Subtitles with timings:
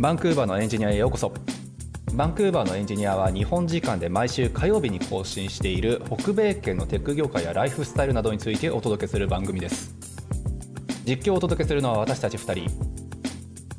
[0.00, 1.30] バンクーバーのエンジニアへようこそ。
[2.14, 9.94] バンクーバーのエンジニアは日本時間で毎週火曜日に更新している北米圏のテック業界やライフスタイルなどについてお届けする番組です。
[11.04, 12.70] 実況をお届けするのは私たち2人。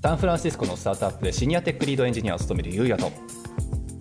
[0.03, 3.11] サンフランシスコのスタートアップでシニアテックリードエンジニアを務めるゆうやと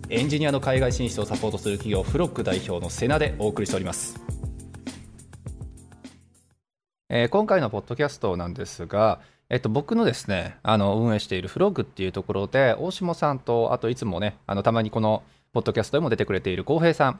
[0.09, 4.21] エンジニアの海外進出をサポートする企業フロック代表のセナでお送りしております。
[7.09, 9.19] え、今回のポッドキャストなんですが、
[9.51, 17.19] えっと、僕のですね、あの、運営しているフログっていうところで、大下さんと、あといつもね、あの、たまにこの、ポッドキャストでも出てくれている浩平さん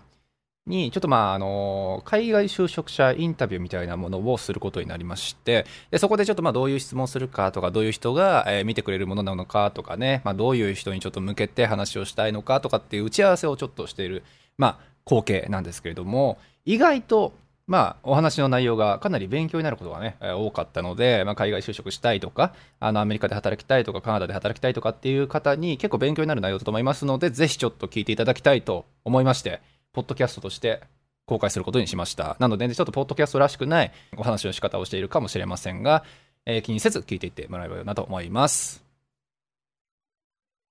[0.66, 14.24] に、ちょっとまあ、あの、海外就職者インタビューみたいなものをすることになりまして、でそこでちょっとまあ、どういう質問するかとか、どういう人が、え、見てくれるものなのかとかね、まあ、どういう人にちょっと向けて話をしたいのかとかっていう打ち合わせをちょっとしている、
[14.58, 17.34] まあ、光景なんですけれども、意外と、
[17.68, 29.62] まあ、お話の内容がかなり勉強になることがね、多かったので、まあ、海外就職したいとか、あの、アメリカで働きたいとか、カナダで働きたいとかっていう方に結構勉強になる内容だと思いますので、ぜひちょっと聞いていただきたいと思いまして、
[29.94, 30.82] ポッドキャストとして
[31.26, 32.36] 公開することにしました。
[32.40, 36.04] なので、ね、ちょっとポッドキャストらしくないお話の仕方をしているかもしれませんが、
[36.46, 38.84] えー、気にせず聞いていってもらえればなと思います。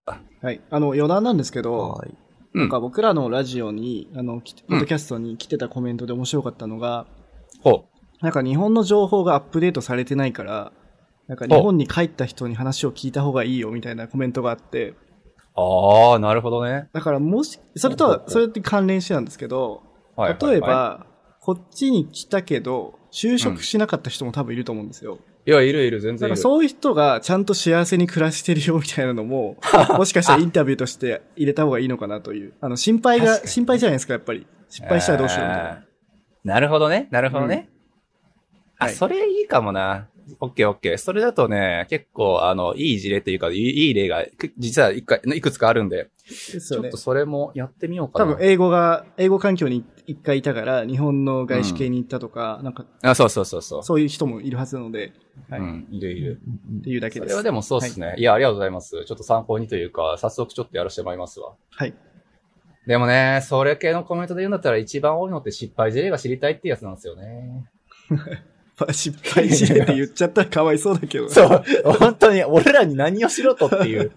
[0.07, 0.61] はい。
[0.71, 2.15] あの、余談なんですけど、はい
[2.55, 7.07] なんか僕らのラジオに、あの、ポッドキャストに来てたコメントで面白かったのが、
[7.63, 8.25] ほう。
[8.25, 10.73] なんか日本の情報がアップデートされてないから、
[11.29, 14.95] なんか日本に帰った人に話を聞いた方がいいよみたいなコメントがあって。
[15.55, 16.89] ああ、なるほどね。
[16.93, 19.83] だからもし、それとは、それって関連してなんですけど、
[20.41, 21.07] 例えば、
[21.41, 25.19] こっちに来たけど、就職しなかった人も多分いると思うんですよ。
[25.51, 26.37] いや、いるいる、全然いる。
[26.37, 29.57] そういう人がちゃんと幸せに暮らしてるよみたいなのも、
[29.99, 32.53] もしかしたらインタビューとして入れた方がいいのかなという。
[32.61, 34.47] あの、心配が、心配じゃないですか、やっぱり。
[34.69, 35.85] 失敗したらどうしようみたいな。
[36.45, 37.09] なるほどね。
[37.11, 37.69] なるほどね。
[38.79, 40.07] うん、あ、はい、それいいかもな。
[40.41, 40.99] オッケーオッケー。
[40.99, 44.25] それだとね、結構、あの、いい事例というか、いい例が、
[44.59, 48.33] 実はいくいくつかあるんで、でね、ちょっとそれもやってみようかな。
[48.33, 53.83] 多分、英語が、英語環境に一回いたから、日本の外資系に行ったとか、うん、なんか、あ、そうそうそうそう。
[53.83, 55.13] そういう人もいるはずなので、
[55.49, 55.61] はい。
[55.61, 56.41] うん、いるいる。
[56.81, 57.31] っていうだけです。
[57.31, 58.21] それはでもそうですね、はい。
[58.21, 59.05] いや、ありがとうございます。
[59.05, 61.55] ちょっと参考にというか、早速ちょっとやらせてもらいますわ。
[61.71, 61.95] はい。
[62.87, 67.71] でもね、それ系のコメントで言うんだったら一番多いのって失敗事例が知りたいってやつなんですよね。
[68.93, 71.63] 失敗事例って言っちゃったらかわいそうだけど、そう。
[71.99, 74.13] 本当に、俺らに何をしろとっていう。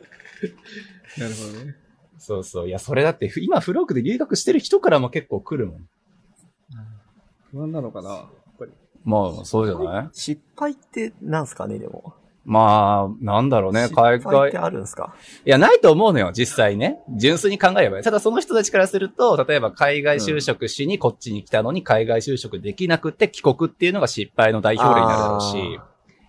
[1.17, 1.75] なるほどね。
[2.17, 2.67] そうそう。
[2.67, 5.87] いや、それだって、今フロークで留学してる人からも結構来るもん。
[7.51, 8.71] 不安なのかなやっぱり。
[9.03, 10.09] まあ、そうじゃない？
[10.13, 12.13] 失敗ってなんすかね、でも。
[12.45, 14.49] まあ、なんだろうね、海外。
[14.49, 15.13] ってあるんですか？
[15.45, 16.99] いや、ないと思うのよ、実際ね。
[17.15, 18.03] 純粋に考えれば。
[18.03, 25.79] ただその人たちからすると、例えば海外就職しにこっちに来たのに海外就職できなくて帰国っていうのが失敗の代表例になるだろうし。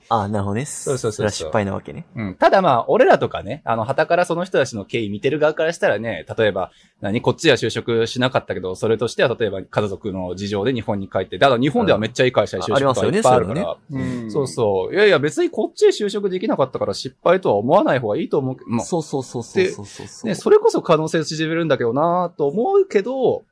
[0.09, 0.65] あなるほどね。
[0.67, 2.07] そうそうそうそれは失敗なわけね。
[2.15, 2.35] うん。
[2.35, 6.71] ただまあ、俺らとかね、あの、旗からその人たちの経緯見てる側からしたらね、例えば、
[7.01, 13.77] 何、こっちは就職しなかったけど、それとしては、例えば家族の事情で日本に帰って、だから日本ではめっちゃいい会社に就職とかいっぱいあるから。
[13.91, 14.95] うん、そうそう。
[14.95, 18.57] いやいや、別にこっちへ就職できなかったから失敗とは思わない方がいいと思う。
[18.67, 23.45] まあ、そうそうそうそうそうそうね、それこそ可能性縮めるんだけどなと思うけど、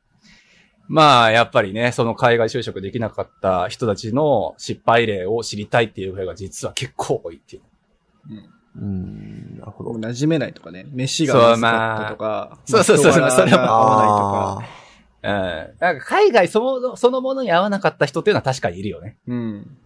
[0.89, 7.63] まあ、やっぱりね、その海外就職できなかった人たちの失敗例を知りたいっていう声が実は結構多いっていう。
[8.31, 8.49] うん。
[8.75, 9.93] うん、なるほど。
[9.93, 10.87] 馴染めないとかね。
[10.93, 12.59] 飯がまずかったとか。
[12.65, 14.83] そうそうそう、それも合わないとか。
[15.23, 15.79] うん。
[15.79, 19.19] なんか海外そのそのものに合わなかった人っていうのは確かにいるよね。
[19.27, 19.79] うん。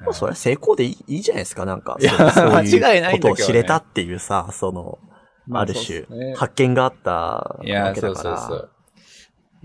[0.00, 1.96] まあ、それは成功でいいいいじゃないですか、なんか。
[2.00, 3.20] いや、間違いない。
[3.20, 4.98] ことを知れたっていうさ、その、
[5.52, 7.90] ある種、ね、発見があったわけだから。
[7.92, 8.70] いや、そうそうそう。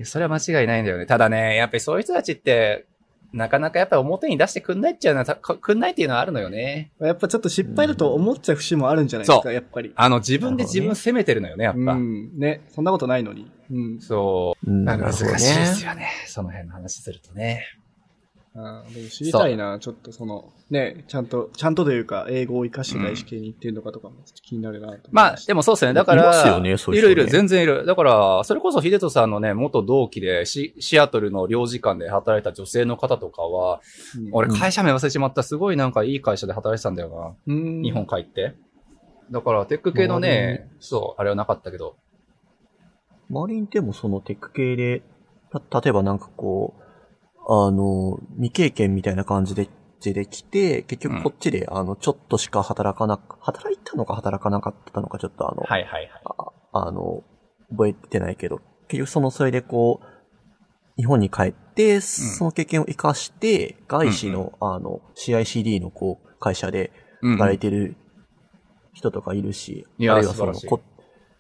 [0.06, 1.06] それは間違いないんだよね。
[1.06, 2.86] ただね、やっぱりそういう人たちって、
[3.32, 6.92] なかなかやっぱり表に出してくんないっちゃうのは、くんないっていうのはあるのよね。
[7.00, 9.94] やっぱちょっと失敗だと思っちゃう節もあるんじゃないですか、やっぱり。
[9.96, 11.94] あの、自分で自分責めてるのよね、やっぱ。
[11.94, 12.40] うん。
[12.40, 13.52] ね、そんなことないのに。
[13.72, 14.00] うん。
[14.00, 14.72] そう。
[14.72, 16.09] なんか難しいですよね。
[16.26, 17.64] その辺の話するとね。
[18.56, 25.94] あでも知りたいな、ちょっとその、ね、ちゃんと、ちゃんとというか、英語を活かして外資系に行ってるのかとかも気になるなと、まあ、でもそうですね。
[25.94, 27.85] だから、いますよね、そういう、ね、いるいる、全然いる。
[27.85, 33.82] だから、それこそ秀人さんのね、元同期でシ、シアトルの領事館で働いた女性の方とかは、
[34.18, 37.53] うん、俺会社名忘れちまった、すごいなんかいい会社で働いてたんだよな。
[37.53, 38.56] うん、日本帰って。
[39.29, 41.97] だから、テック系のね、そう、あれはなかったけど。
[43.29, 45.03] 周りにでもそのテック系で、
[45.52, 46.89] た、例えばなんかこう、
[47.51, 49.67] あの、未経験みたいな感じで、
[50.01, 56.09] できて、結局こっちで、あの、ちょっとしか働かなく、働いたのか働かなかったのか、ちょっとあの、はいはいはい。
[56.72, 57.23] ああの、
[57.69, 60.05] 覚えてないけど、結局その、それでこう、
[60.96, 66.91] 日本に帰って、その経験を活かして、外資の、あの、CICD のこう、会社で
[67.22, 67.97] 働いてる
[68.93, 70.81] 人とかいるし、いやあるいはそのこ、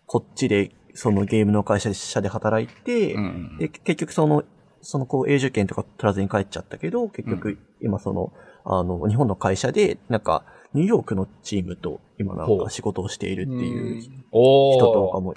[0.05, 4.43] こっちで、そのゲームの会社で働いて、うん、で、結局その、
[4.81, 8.31] そのこう永住権とか取らずに帰っちゃったけど、結局今その、
[8.65, 10.43] あの、日本の会社で、なんか、
[10.73, 15.33] ニューヨークのチームと今なんか仕事をしているっていう人とかも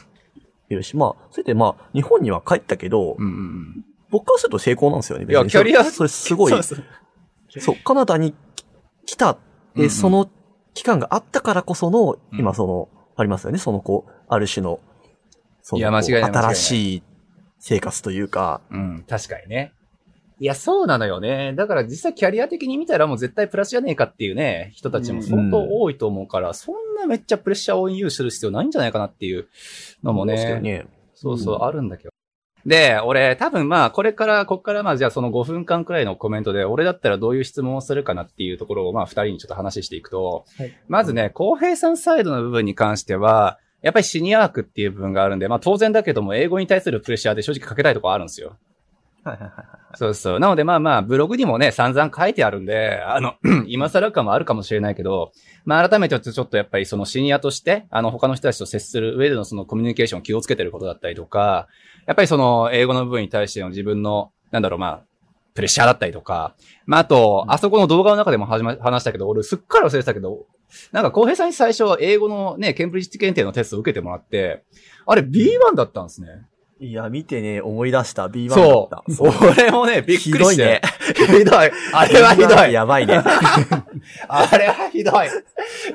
[0.69, 5.27] いるし、まあ、それでまあ、日本には帰ったけど、うんうん、僕からすると成功なんですよね。
[5.29, 6.51] いや、キャリアそれすごい。
[6.51, 6.63] そう
[7.61, 8.35] そう、カナダに
[9.07, 9.39] 来た、
[9.75, 10.29] で、その
[10.75, 14.81] 期間があったからこその、今その、ありますよね、そのこう、ある種の、
[15.63, 15.81] その。
[15.97, 17.03] 新しい
[17.63, 18.61] 生活というか。
[18.71, 19.73] うん、確かにね。
[20.41, 21.53] いや、そうなのよね。
[21.55, 29.47] だから実際キャリア的に見たらもう絶対プラスじゃねえかっていうね、人たちも相当多いと思うから、うん、そんなめっちゃプレッシャーを有する必要ないんじゃないかなっていう
[30.03, 30.61] のもね。
[30.61, 32.11] ねそうそう、うん、あるんだけど。
[32.67, 48.57] で、俺、多分まあ、これから、こっからまあ、じゃあその5分間くらいのコメントで、俺だったらどういう質問をするかなっていうところを、まあ、二人にちょっと話していくと、はい、まずね、公平さんサイドの部分に関しては、やっぱりシニア枠っていう部分があるんで、まあ当然だけども、英語に対するプレッシャーで正直かけたいところあるんですよ。
[49.25, 49.53] はいはいはい。
[49.95, 50.41] そうそう。
[50.41, 53.35] なのでまあまあ、ブログにもね、散々書いてあるんで、あの、
[53.67, 55.33] 今更感もあるかもしれないけど、
[55.65, 61.69] まあ改めてちょっとやっぱりそのシニアとして、あの他の人たちと接する上でのそのコミュニケーションを気をつけてることだったりとか、
[62.07, 65.03] やっぱりその英語の部分に対しての自分の、なんだろうまあ、
[65.55, 66.55] プレッシャーだったりとか、
[66.87, 70.47] まああと、あそこの動画の中でも話したけど、俺すっかり忘れてたけど、
[70.93, 74.63] なんか浩平さんに最初英語のね、ケンブリッジ検定のテストを受けてもらって、
[75.07, 76.47] あれ B1 だったんですね。
[76.81, 79.15] いや、見てね、思い出した B1 だった。
[79.15, 79.33] そう。
[79.57, 80.33] 俺もね、びっくりして。
[80.35, 80.81] ひどいね。
[81.39, 81.71] ひどい。
[81.93, 82.73] あれはひどい。
[82.73, 83.23] やばいね。
[84.27, 85.29] あれはひどい。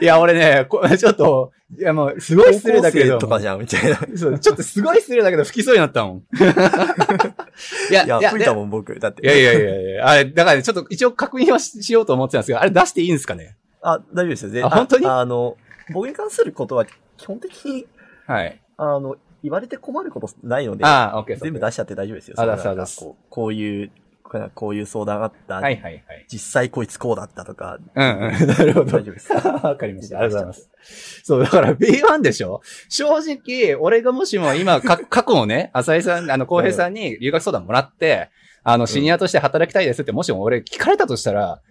[0.02, 0.66] いや、俺ね、
[0.98, 3.18] ちょっと、いや、もう、すごい失礼だけど。
[3.20, 4.00] とかじゃん、みたいな。
[4.16, 6.18] そう、ちょっとすごい失礼だけど、吹きそうになったもん。
[7.92, 8.98] いや、いや、吹いたもん、僕。
[8.98, 9.24] だって。
[9.24, 13.58] いやいやいやいや、あれ、だからね、ちょっと一応確認はしようと思ってたんですけど、あれ出していいんですかね？
[13.94, 14.66] あ、大丈夫ですよ。
[14.66, 15.06] あ、本当に？
[15.06, 15.58] あの、
[15.94, 16.86] 僕に関することは、
[17.18, 17.88] 基本的に、
[18.26, 18.60] はい。
[18.78, 21.40] あの、言われて困ることないので、ああ、オッケー。
[21.40, 22.36] 全部出しちゃって大丈夫ですよ。
[22.38, 23.08] あ、出す、出す。
[23.30, 23.92] こういう、
[24.56, 25.56] こういう相談があった。
[25.56, 26.04] はいはいはい。
[26.28, 27.78] 実際こいつこうだったとか。
[27.96, 28.48] うんうん。
[28.48, 28.86] なるほど。
[28.98, 29.32] 大丈夫です。
[29.64, 30.20] わかりました。
[30.20, 31.22] ありがとうございます。
[31.24, 32.62] そう、だから B1 でしょ？
[32.90, 38.30] 正直、俺がもしも今、か、 過去をね、浅井さん、あの、浩平さんに留学相談もらって、
[38.64, 41.62] あの、シニアとして働きたいですって、もしも俺聞かれたとしたら、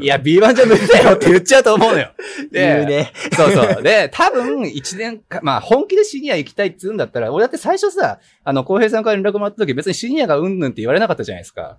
[0.00, 2.12] いや、B1 じゃ無理だよって言っちゃうと思うのよ。
[2.52, 3.82] で、ね、そうそう。
[3.82, 11.78] で、多分、一年か、まあ、本気でシニア行きたいっつうんだったら、俺だって最初さ、あの、浩平さんから連絡もらった時別にシニアがうんぬんって言われなかったじゃないですか。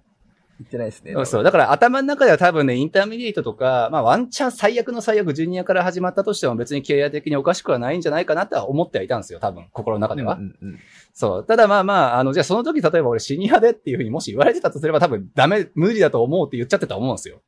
[0.59, 1.13] 言ってないですね。
[1.13, 1.43] そうそう。
[1.43, 10.35] だから頭の中では多分ね、 intermediate とか、まあワンチャン最悪の最悪ジュニアから始まったとしても別に経営的におかしくはないんじゃないかなとは思ってはいたんですよ、多分、心の中では。
[10.35, 10.79] うんうんうん、
[11.13, 11.45] そう。
[11.45, 17.41] ただまあまあ、あの、じゃあその時例えば俺シニアでっていうふうにもし言われてたとすれば多分ダメ、無理だと思うって言っちゃってたと思うんですよ。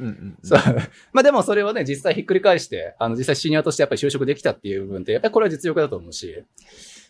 [0.00, 0.58] うんうん、そう。
[1.12, 6.42] まあでもそれはね、実際ひっくり返して、あの、実際シニアとしてやっぱり就職できたっていう部分って、やっぱりこれは実力だと思うし、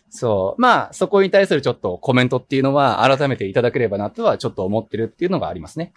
[0.09, 0.61] そう。
[0.61, 5.93] まあ、そこに対するちょっとコメントっていうのは改めていただければなとはちょっと思ってるっていうのがありますね。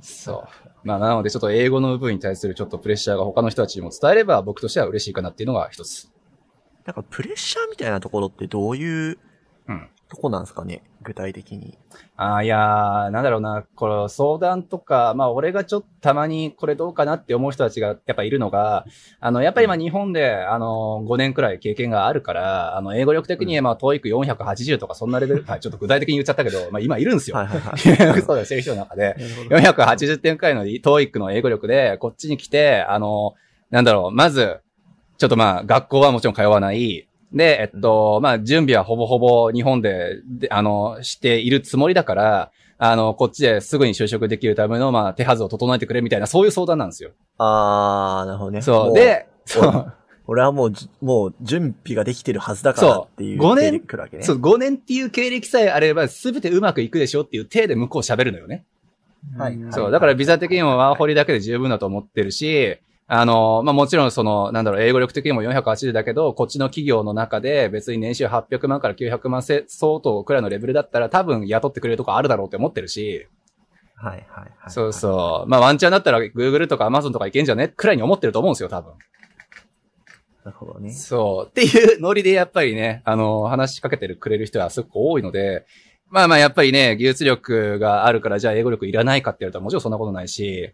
[0.00, 0.68] そう。
[0.82, 6.10] まあ、なのでちょっと英語の部分に対するちょっとプレッシャーが他の人たちにも伝えれば僕としては嬉しいかなっていうのが一つ。
[6.84, 9.18] なんかプレッシャーみたいなところってどういう
[9.68, 9.88] うん。
[10.14, 11.76] どこなんですかね具体的に。
[12.16, 18.86] ああ、いやー、なんだろうな、この相談とか、まあ俺がちょっとたまにこれどうかなって思う人たちがやっぱいるのが、
[19.18, 27.36] あの、やっぱり今日本で、あの、5年くらい経験があるから、あの、英語力的に、まあ、TOEIC 480とかそんなレベル、 はい、ちょっと具体的に言っちゃったけど、まあ今いるんですよ。
[27.36, 27.74] はいはいは
[28.16, 28.22] い。
[28.22, 29.16] そうだ、してる人の中で、
[29.50, 33.34] 480点くらいの TOEIC の英語力で、こっちに来て、あの、
[33.70, 34.60] なんだろう、まず、
[35.18, 47.10] ちょっとまあ、学校はもちろん通わない、で、えっと、まあ、準備はほぼほぼ日本で、であの、しているつもりだから、あの、こっちですぐに就職できるための、まあ、手はずを整えてくれみたいな、そういう相談なんですよ。
[47.38, 48.62] あー、なるほどね。
[48.62, 48.94] そう。
[48.94, 49.92] で、そう。
[50.26, 50.72] 俺はもう、
[51.02, 53.38] もう、準備ができてるはずだからっていう。
[53.40, 53.52] そう。
[53.52, 54.22] 5年、来るわけね。
[54.22, 58.64] そう、5年っていう経歴さえあれば、すべてうまくいくでしょっていう体で向こう喋るのよね。
[59.36, 59.58] はい。
[59.70, 59.90] そう。
[59.90, 69.64] だからビザ的にもワーホリだけで十分だと思ってるし、あの、まあ、もちろんその、なんだろう、英語力的にも480だけど、こっちの企業の中で別に年収800万から900万相
[70.00, 73.26] 当くらいのレベルだったら多分雇ってくれるとこあるだろうって思ってるし。
[73.96, 74.70] はいはいはい。
[74.70, 75.48] そうそう。
[75.48, 77.68] まあ、ワンチャンだったら Google とか Amazon とかいけんじゃね？
[77.68, 78.94] くらいに思ってると思うんですよ、多分。
[80.44, 80.90] なるほどね。
[80.92, 81.48] そう。
[81.48, 85.66] っていうノリでやっぱりね、あの、話しかけてるくれる人はすごく多いので、
[86.10, 90.72] まあまあやっぱりね、技術力があるからじゃあ英語力いらないかって言われたらもちろんそんなことないし、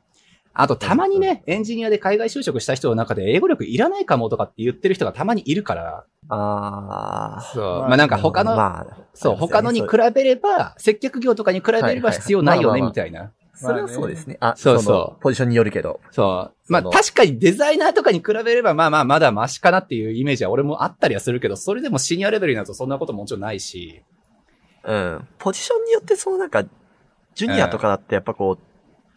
[0.52, 6.04] あと、たまにね、エンジニアで海外就職した人の中で英語力いらないかもとかって言ってる人がたまにいるから。
[6.28, 7.40] ああ。
[7.54, 7.64] そう。
[7.82, 13.32] まあなんか他の、まあ、そう、他のに比べれば、接客業とかに比べれば必要ないよね、みたいな。
[13.54, 14.38] それはそうですね。
[14.40, 15.22] あ、そうそう。
[15.22, 16.00] ポジションによるけど。
[16.10, 16.72] そう。
[16.72, 24.02] まあ確かにデザイナーとかに比べれば、まあまあまだマシかなっていうイメージは俺もあったりはするけど、それでもシニアレベルになるとそんなことももちろんないし。
[24.82, 25.28] うん。
[25.38, 26.64] ポジションによってそうなんか、
[27.34, 28.69] ジュニアとかだってやっぱこう、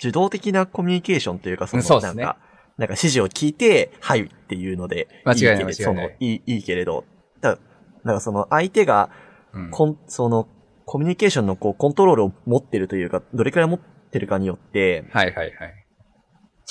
[0.04, 2.38] 受動的なコミュニケーションというか、その、なんか、ね、なんか
[2.90, 7.06] 指示を聞いて、はいっていうので、間違いないその、いい、いいけれど、
[7.40, 7.60] だか
[8.04, 9.10] らその相手が、
[9.72, 10.50] こん、その、
[10.86, 15.84] コミュニケーションのこう、コントロールを持ってるというか、どれくらい持ってるかによって、はいはいはい。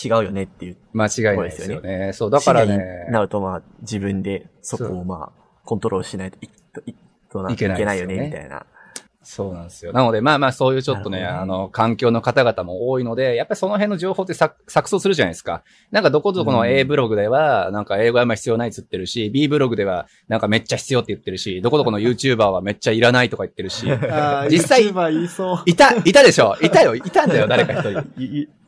[0.04, 2.12] 違うよねっていう、間違いないですよね。
[2.12, 3.06] そう、だからね。
[3.10, 6.50] なるとまあ、自分でそこをまあ、コントロールしないとい
[6.86, 6.94] い
[7.52, 8.66] いけないよね、みたいな。
[9.24, 9.92] そうなんですよ。
[9.92, 14.52] なので、まあまあ、そういうちょっとね、ねあの、環境の方々も多いので、やっぱりその辺の情報って錯
[14.86, 15.62] 綜するじゃないですか。
[15.90, 23.86] なんかどこどこの A ブログでは、なんか英語あんま必要ないっつってるし、B ブログでは、なんかめっちゃ必要って言ってるし、どこどこの YouTuber はめっちゃいらないとか言ってるし。
[24.50, 24.82] 実際。
[25.66, 26.56] いた、いたでしょ？
[26.60, 27.80] いたよ、いたんだよ、誰か一
[28.16, 28.61] 人。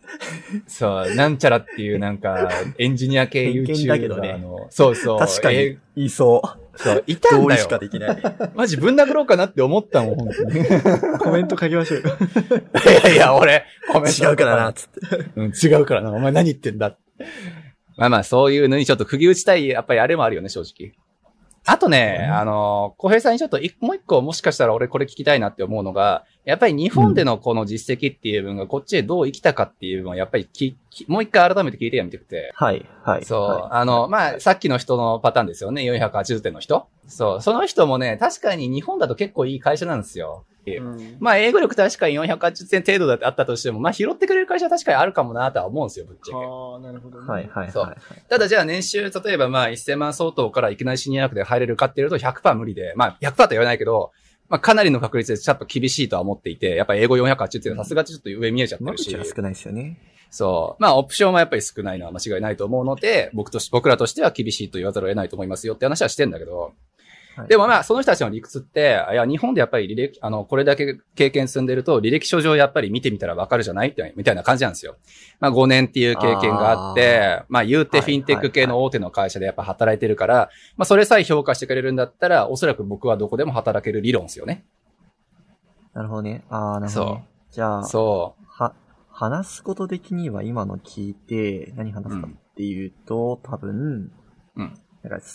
[0.66, 5.18] そう、なんちゃらっていうなんか、エンジニア系 YouTuber そうそう。
[5.18, 6.64] 確かに、いそう。
[6.76, 7.60] そう、いたんだよ。
[7.62, 8.22] しかできない。
[8.54, 10.64] マジぶん殴ろうかなって思ったもん、本当に。
[11.18, 12.04] コメント書きましょうよ。
[13.04, 14.24] いやいや、俺、コメント。
[14.24, 15.00] 違うからな、つって。
[15.36, 16.10] うん、違うからな。
[16.10, 16.96] お前何言ってんだ。
[17.96, 20.92] まあまあ、そういうのにちょっと釘打ちたい、やっぱりあれもあるよね、正直。
[21.66, 30.76] あとね、あの、小平さんにちょっともう一個もしかしたら俺これ聞きたいなって思うのが、やっぱり日本でのこの実績っていう部分がこっちへどう生きたかっていう部分はやっぱりき
[31.08, 32.52] もう一回改めて聞いてやめてくて。
[32.54, 33.24] はい、はい。
[33.24, 35.82] そう、はい、あの、まあ、さっきの人のパターンですよね。
[35.90, 36.86] 480点の人。
[37.08, 40.44] そう、その人もね、確かに日本だと結構いい会社なんですよ。
[40.78, 46.44] うん、まあ、英語力確かに480点程度だってあったとしても、まあ、拾ってくれる会社は確かにあるかもなとは思うんですよ、ぶっちゃけ。
[46.44, 47.28] ああ、なるほど、ね。
[47.28, 47.96] はいはい、はい、そう。
[48.28, 54.12] ただじゃあ年収、例えばまあ、1000万相当からいきなりシニア枠で入れるかっていうと100%無理で、まあ、100%とは言わないけど、
[54.48, 59.10] まあ、かなりの確率でちょっと厳しいとは思っていて、やっぱ英語480っていうのはさすがちょっと上見えちゃってるし。
[59.10, 59.98] 少ないですよね。
[60.30, 60.82] そう。
[60.82, 66.72] まあ、オプションはやっぱり少ないのは間違いないと思うので、僕とし、僕らとしては厳しいと言わざるを得ないと思いますよって話はしてんだけど、
[67.48, 74.96] でもまあ、その人たちの理屈って、いや、日本でやっぱり履歴、あの、これだけ経験積んでると、履歴書上やっぱり見てみたらわかるじゃないってみたいな感じなんですよ。
[75.40, 84.64] まあ、5年っていう経験があって、まあ、言うてフィンテック系の大手の会社でやっぱ働いてるから、まあ、それさえ評価してくれるんだったら、おそらく僕はどこでも働ける理論ですよね。
[85.92, 86.44] なるほどね。
[86.50, 88.44] ああ、なるほど、ね、じゃあ、そう。
[88.46, 88.74] は、
[89.10, 94.12] 話すこと的には今の聞いて、何話すかっていうと、うん、多分、
[94.56, 94.74] うん。
[95.02, 95.26] なんか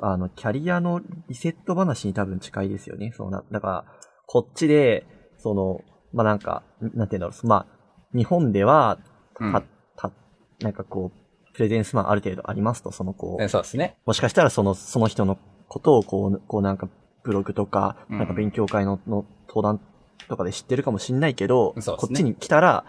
[0.00, 3.12] あの、キャリアのリセット話に多分近いですよね。
[3.16, 3.84] そうな、だから、
[4.26, 5.06] こっちで、
[5.38, 5.80] その、
[6.12, 8.98] まあ、なんか、なんていうんだろう、まあ、日本では、
[9.34, 9.52] た、うん、
[9.96, 10.12] た、
[10.60, 13.96] なんかこう、プレゼンスマンある程度ありますと、そのこう、そうですね。
[14.06, 16.88] もしかしたらその、その人のことをこう、こうなんか、
[17.22, 19.80] ブログとか、なんか勉強会の、の登壇
[20.28, 22.84] とかで知ってるかもしんないけど、ね、こっちに来たら、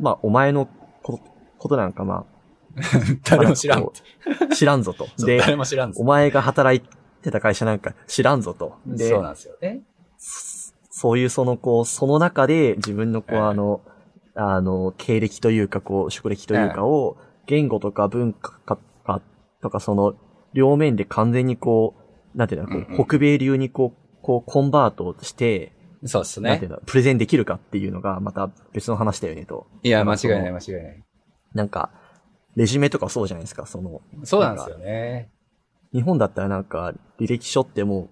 [0.00, 0.66] まあ、お前の
[1.02, 1.20] こと、
[1.58, 2.37] ことなんかまあ、
[3.24, 3.88] 誰も知らん。
[4.54, 5.06] 知らんぞと。
[5.24, 6.00] で、誰も知らんぞ。
[6.00, 6.86] お前が働い
[7.22, 8.74] てた会社なんか知らんぞと。
[8.86, 9.82] で、そうなんですよね。
[10.18, 13.80] そういうそのこう、その中で自分のこう、あの、
[14.34, 18.78] あの、経歴というかこう、職歴というかを、言語とか文化か
[19.62, 20.14] とかその、
[20.52, 21.94] 両面で完全にこ
[22.34, 25.72] う、なんていうの、こう、北米流にこう、こう、コンバートして、
[26.04, 26.50] そうですね。
[26.50, 29.66] なんていうの、プレゼンできるかっていうのが、また別の話だよねと。
[29.82, 31.04] いや、間違いない、間違いない。
[31.54, 31.90] なんか、
[32.58, 34.02] レジュメとかそうじゃないですか、その。
[34.24, 35.30] そうなんですよね。
[35.92, 38.08] 日本だったらなんか、履歴書っても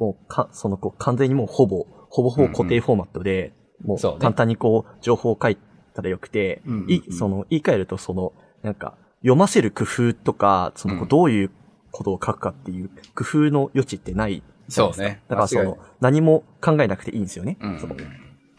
[0.00, 3.52] う、もうか、そのこう完全にもうほぼ、ほぼほぼ固定フォーマットで、
[3.84, 5.56] うんうん、もう簡単にこう、情報を書い
[5.94, 8.32] たらよくて、うんうんうん、い、その、言い換えるとその、
[8.62, 11.50] なんか、読ませる工夫とか、その、どういう
[11.92, 15.22] ことを書くかっていう工夫の余地ってないそうね。
[15.28, 17.58] だからその、何も考えなくていいんですよね。
[17.60, 17.78] うん、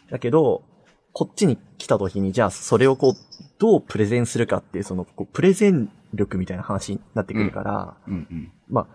[0.10, 0.64] だけど、
[1.18, 3.14] こっちに来た時に、じゃあそれをこう、
[3.58, 8.88] どうプレゼンするかっていう、その、こうプレゼン力みたいな話になってくるから、うんうんうん、まあ、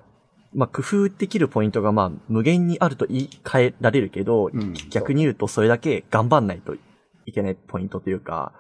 [0.53, 8.53] まあ、工夫できるポイントが、まあ、無限にあると言い換えられるけど、うん、逆に言うとそれだけ頑張んないといけないポイントというか、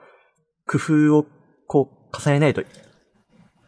[0.66, 1.26] 工夫を
[1.66, 2.62] こう、重ねないと、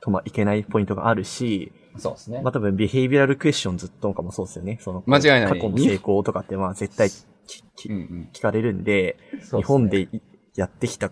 [0.00, 2.40] とまあ、いけないポイントがあるし、そうですね。
[2.40, 4.78] まあ、多分、ビヘイビラルクエスチョンずっとかもそうですよね。
[4.80, 5.49] その、間違いない。
[5.49, 7.11] 過去の成功とかって、まあ、絶対
[8.32, 9.16] 聞かれるんで、
[9.50, 10.08] 日本で
[10.54, 11.11] やってきた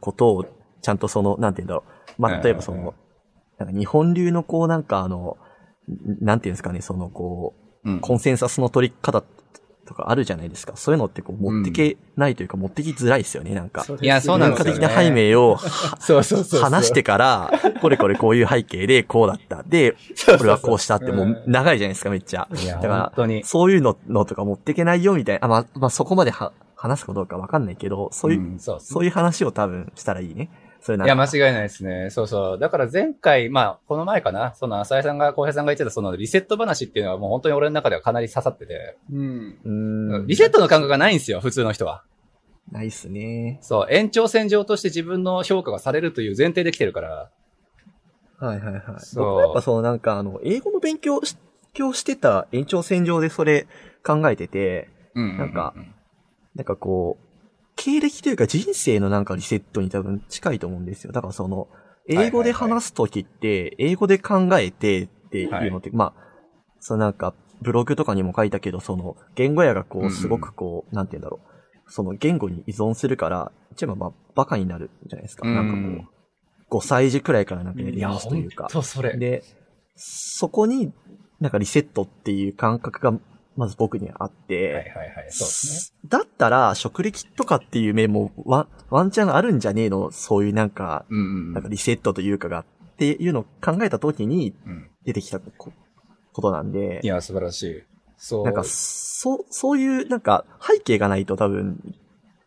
[0.00, 0.44] ことを、
[0.82, 1.84] ちゃんとその、なんて言うんだろ
[2.18, 2.22] う。
[2.22, 2.94] まあ、例えばその、
[3.58, 5.38] なんか日本流のこうなんかあの、
[6.20, 9.22] なんていうんですかね、そのこう、コンセンサスの取り方
[9.86, 10.76] とかあるじゃないですか。
[10.76, 13.86] そういうのってこう持ってけないというか、持ってきづらいですよね、なんか。
[14.00, 14.72] いや、そうなんですよ、ね。
[14.72, 15.58] 文化的な背景を
[16.00, 17.50] そうそうそう話してから、
[17.80, 19.62] これこれこういう背景でこうだった。
[19.62, 19.96] で、
[20.38, 22.48] これはこうしたってもう長いじゃないですか、めっちゃ。
[22.50, 23.12] だから、
[23.44, 25.44] そういうののとか持ってけないよ、みたいな。
[25.44, 30.50] あ、まあ、まあ、そこまでは、話すかどうかわかんないけど、そういうそういう話を多分したらいいね。
[30.86, 32.10] それいや、間違いないですね。
[32.10, 32.58] そうそう。
[32.60, 38.96] だから前回、まあ、この前かな、その浅井さんが、浩平さんが言ってた、そのリセット話っていうのはもう本当に俺の中ではかなり刺さってて。
[39.12, 39.58] うん。
[39.64, 42.04] うんリセットの感覚がないんですよ、普通の人は。
[42.70, 43.58] ないっすね。
[43.62, 47.30] そう、延長線上として自分の評価がされるという前提できてるから。
[48.38, 48.82] はいはいはい。
[48.98, 49.40] そう。
[49.40, 51.36] やっぱそのなんかあの、英語の勉強し、
[51.72, 53.66] 強してた延長線上でそれ
[54.04, 55.74] 考えてて、うん、うん、なんか、
[56.54, 57.25] なんかこう、
[57.76, 61.12] 経歴というか人生のなんかリセットに多分近いと思うんですよ。
[61.12, 61.68] だからその、
[62.08, 66.26] 英語で話すときって、英語で考えてっていうのって、まあ、
[66.80, 71.90] そのなんか、ブログとかにも書いたけど、その、言語やがこう、すごくこう、なんて言うんだろう。
[71.90, 75.46] その言語に依存するから、一番まあ、バカになるじゃないですか。
[75.46, 76.10] なんかこ
[76.70, 78.68] う、5歳児くらいからなんかやりますというか。
[78.70, 79.16] そう、それ。
[79.16, 79.42] で、
[79.96, 80.92] そこに、
[81.40, 83.18] なんかリセットっていう感覚が
[83.56, 86.08] まず僕にあって、はいはいはい、そうですね。
[86.08, 90.10] だったら、職歴とかっていう面もワワンチャンあるんじゃねえの？
[90.10, 92.64] そういうなんか、うんうん、なんかリセットというかが、っ
[92.96, 94.54] ていうのを考えたときに、
[95.04, 95.72] 出てきたこ,、
[96.34, 97.00] となんで。
[97.02, 97.82] いや、素晴らしい。
[98.16, 98.44] そう。
[98.44, 101.94] なんか、そう、そういう、なんか、背景がないと多分、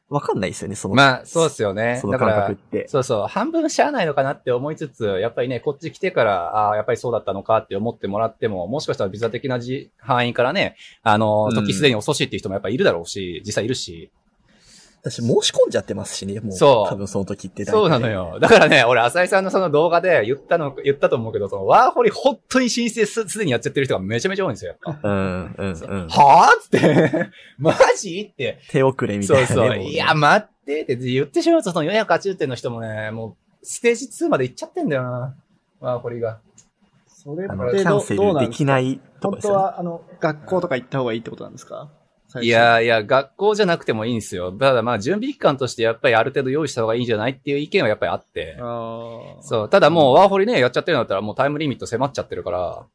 [0.10, 0.96] わかんないですよね、その。
[0.96, 2.00] まあ、そうですよね。
[2.02, 2.88] その感覚って。
[2.88, 3.28] そうそう。
[3.28, 9.60] 半分しゃあないのかなって思いつつ、やっぱりね、こっち来てから、ああ、やっぱりそうだったのかって思ってもらっても、もしかしたらビザ的な
[10.00, 14.12] 範囲からね、あの、時すでに遅しっていう人もやっぱいるだろうし、実際いるし。
[15.02, 16.52] 私申し込んじゃってますしね、もう。
[16.52, 16.90] そう。
[16.90, 18.38] 多分その時ってそうなのよ。
[18.42, 24.76] だからね、俺、浅井さんのその動画で言ったの、言ったと思うけど、そのワーホリ本当に申請すすでにやっちゃってる人がめちゃめちゃ多いんですよ。
[24.86, 26.08] うん、うん、うん。
[26.10, 26.62] はぁ？
[26.62, 28.30] つって マジ？
[28.32, 28.60] って。
[28.70, 29.48] 手遅れみたいな、ね。
[29.48, 29.78] そうそう。
[29.80, 35.36] いや、待ってって言ってしまうと、その480点の人もね、もう、ステージ2まで行っちゃってんだよな。
[35.80, 36.40] ワーホリが。
[37.08, 41.90] それってャンセルできないとか、ね、本当は、あの、学校とか行った方がいいってことなんですか？
[42.42, 44.52] いやいや、学校じゃなくてもいいんですよ。
[44.52, 48.56] ただまあ、準備期間としてやっぱりある程度用意した方がいいんじゃないっていう意見はやっぱりあって。
[48.60, 49.70] そう。
[49.70, 52.86] ただもうワーホリね、やっちゃってるんだったらもうタイムリミット迫っちゃってるから。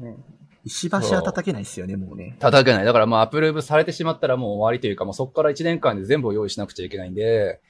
[0.00, 0.24] うん。
[0.64, 2.36] 石橋は叩けないですよね、もうね。
[2.38, 2.84] 叩けない。
[2.84, 7.60] だからまあ、アプローブされてしまったらもう終わりというか、もうそこから1年間で全部を用意しなくちゃいけないんで、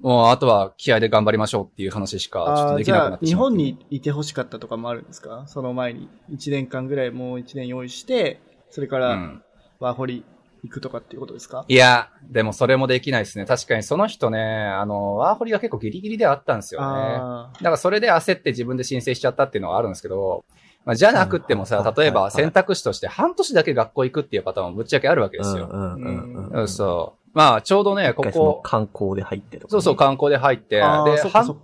[0.00, 3.50] もうあとは気合で頑張りましょうっていう話しかちょっとできなくなってしまう。
[3.50, 5.44] 日本にいて欲しかったとかもあるんですか？
[5.46, 9.40] その前に1年間ぐらいもう1年用意して、それから
[9.78, 10.24] ワーホリ
[10.62, 11.64] 行くとかっていうことですか？
[11.68, 13.44] いや、でもそれもできないですね。
[13.46, 17.14] 確かにその人ね、あの、ワーホリが結構ギリギリであったんですよね。
[17.16, 20.44] だからそれで焦って自分で申請しちゃったっていうのはあるんですけど、
[20.84, 25.68] まあ、じゃなくてもさ、例えば選択肢として半年だけ学校行くっていうパターンもぶっちゃけあるわけですよ。
[25.70, 27.20] うんそう。
[27.32, 28.60] まあ、ちょうどね、ここ。
[28.64, 30.76] 観光で入ってとか、ね、そうそう、観光で入って。
[30.76, 31.56] で、半、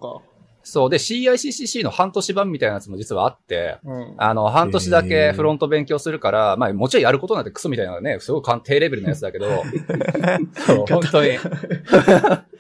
[0.68, 0.90] そう。
[0.90, 9.46] で、CICCC の半年版みたいなやつも実はあって、うん、あの、半年だけフロント勉強するから、まあ、もちろんやることなんてクソみたいなね、すごく低レベルのやつだけど、
[10.66, 11.38] そう、本当に。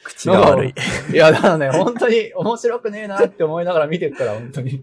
[0.04, 0.74] 口が悪い。
[1.12, 4.80] いや、だからね、本当に面白くねえなって思いながら見てるから、本当に。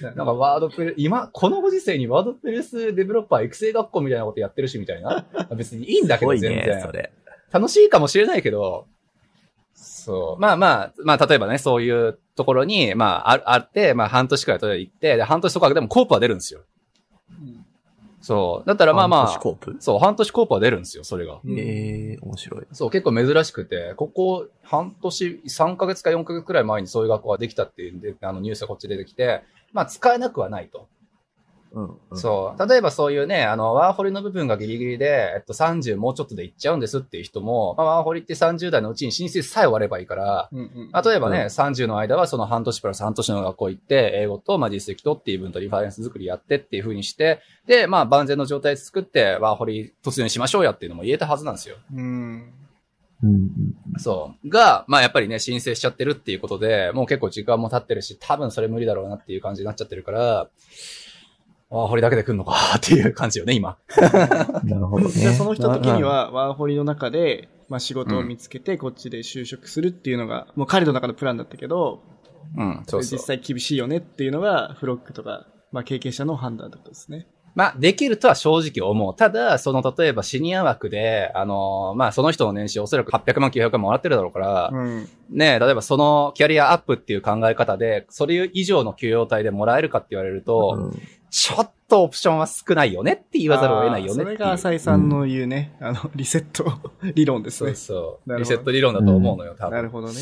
[0.00, 5.26] なんかワードプレ、今、このご時世にワードプレスデベロッパー育成学校みたいなことやってるし、みたいな。
[5.56, 6.80] 別にいいんだけど、全然。
[6.80, 7.10] それ。
[7.50, 8.86] 楽しいかもしれないけど、
[9.74, 10.40] そう。
[10.40, 16.62] まあまあ、まあ例えばね、そういうところに、まあ、ああって、まあ半年くらいとりあえず行って、で、半年とかでもコープは出るんですよ。
[17.30, 17.66] うん、
[18.20, 18.66] そう。
[18.66, 19.76] だったらまあまあ、半年コープ？
[19.80, 21.40] そう、半年コープは出るんですよ、それが。
[21.46, 22.66] ええー、面白い。
[22.72, 29.42] そう、結構珍しくて、ここ半年、3ヶ月か4ヶ月くらい前にそういう学校ができたっていうんで、あのニュースがこっち出てきて、
[29.72, 30.88] まあ使えなくはないと。
[31.74, 32.68] うんうん、そう。
[32.68, 51.76] 例えばそういうね、あの、ワーホリの部分がギリギリで、えっと、30もうちょっとでいっちゃうんですっていう人も、まあ、ワーホリって30代のうちに申請さえ終わればいいから、うんうん、例えばね、うん、30の間はその半年プラス半年の学校行って、英語と、まあ、実績とっていう分とリファレンス作りやってっていう風にして、で、まあ、万全の状態作って、ワーホリ突入しましょうやっていうのも言えたはずなんですよ。
[51.94, 52.52] うん
[53.98, 54.48] そう。
[54.48, 60.48] が、まあやっぱりね、申請しちゃってるっていうことで、もう結構時間も経ってるし、多分それ無理だろうなっていう感じになっちゃってるから、
[61.72, 63.78] ワーホリだけで来んのか っていう感じよね、今。
[64.64, 65.10] なるほどね。
[65.10, 72.02] じゃあその人的には、ワーホリの中で、まあ仕事を見つけて、こっちで就職するっていうのが、もう彼の中のプランだったけど、
[72.56, 73.18] うん、そうそう。
[73.18, 77.26] 実際厳しいよねっていうのが、フロックとか、まあ経験者の判断だったですね。
[77.54, 79.14] まあ、できるとは正直思う。
[79.14, 96.78] ただ、その、例えばシニア枠で、あのー、まあ、その人の年収おそらく800万、900万もらってるだろうから、うん、ね例えばそのキャリアアップっていう考え方で、それ以上の給与帯でもらえるかって言われると、うん、ちょっとオプションは少ないよねって言わざるを得ないよねそれが浅井さんの言うね、うん、あの、リセット
[97.14, 97.74] 理論ですね。
[97.74, 98.38] そうそう。
[98.38, 99.74] リセット理論だと思うのよ、多分。
[99.74, 100.14] なるほどね。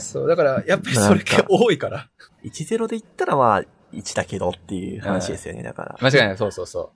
[0.00, 2.08] そう、だから、やっぱりそれが多いから。
[2.44, 5.98] 1-0で言ったらまあ、1だけどっていう話ですよね、だから。
[6.00, 6.92] 間違いない、そうそうそ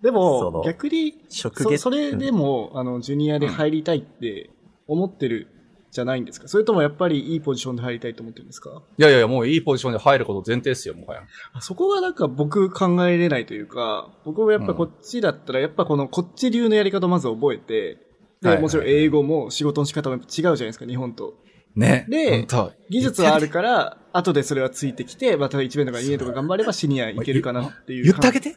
[0.00, 0.02] う。
[0.02, 4.48] でも、逆に、そそれでも、あの、ジュニアで入りたいって
[4.86, 5.48] 思ってる
[5.96, 6.46] じゃないんですか？
[6.46, 8.82] それともやっぱりいいポジションで入りたいと思ってるんですか？
[8.96, 11.22] いやいやもういいポジションで入ること前提ですよ、もはや。
[11.60, 17.98] そこがなんか僕考えれないというか、僕もやっぱこっちだったら、やっぱこのこっち流のやり方をまず覚えて、
[18.42, 21.34] で、もちろん英語も仕事の仕方も違うじゃないですか、日本と。
[21.74, 22.06] ね。
[22.08, 22.46] で、
[22.90, 28.04] 技術はあるから、後でそれはついてきて、また1年とか2年とか頑張ればシニアいけるかなっていう。
[28.12, 28.56] 言ってあげて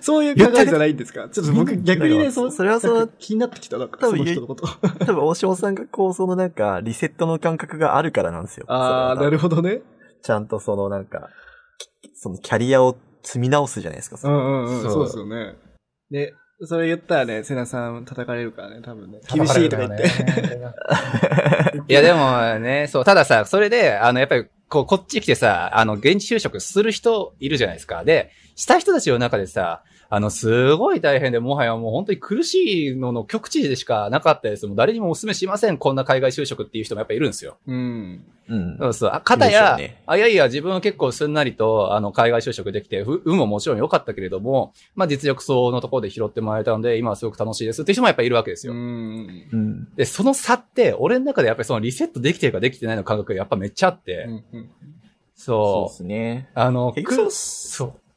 [0.00, 1.28] そういう考えじゃないんですか？
[1.28, 4.66] ちょっと僕逆にね、そそれはその気になってきた、なんか、その人のこと。
[5.04, 8.64] 多分、大島さんがこう、そのなんか、リセットの感覚があるからなんですよ。
[8.68, 9.82] ああ、なるほどね。
[10.22, 11.28] ちゃんとそのなんか、
[12.14, 14.18] そのキャリアを積み直すじゃないですか。
[14.22, 15.54] うんうんうん、そうですよね。
[16.10, 19.20] で、それ言ったらね、セナさん叩かれるからね、多分ね。
[19.32, 20.04] 厳しいとか言って。
[21.88, 28.04] いやでもね、そう、たださ、それで、あの、やっぱり、こう、こっち来てさ、あの、現地就職する人いるじゃないですか。
[28.04, 34.66] で、した人たちの中でさ、あの、すごい大変で、もはやもう本当に苦しいのの極地でしかなかったです。
[34.66, 37.58] もう誰にもお勧めしません、こんな海外就職っていう人もやっぱいるんですよ。
[37.66, 38.24] うん。
[38.48, 38.78] うん。
[38.78, 39.10] そうそう。
[39.22, 48.72] かたや、ね、あ、いやいや、自分は結構すんなりと、あの、海外就職できて、運ももちろん良かったけれども、まあ実力層のところで拾ってもらえたので、今はすごく楽しいですっていう人もやっぱいるわけですよ。
[48.72, 49.88] うん。
[49.94, 54.70] で、その差って、俺の中でやっぱりそのリセットできてるかできてないの感覚がやっぱめっちゃあって、うんうん、
[55.34, 55.64] そう。
[55.64, 56.48] そうですね。
[56.54, 56.94] あの、
[57.30, 58.07] そう。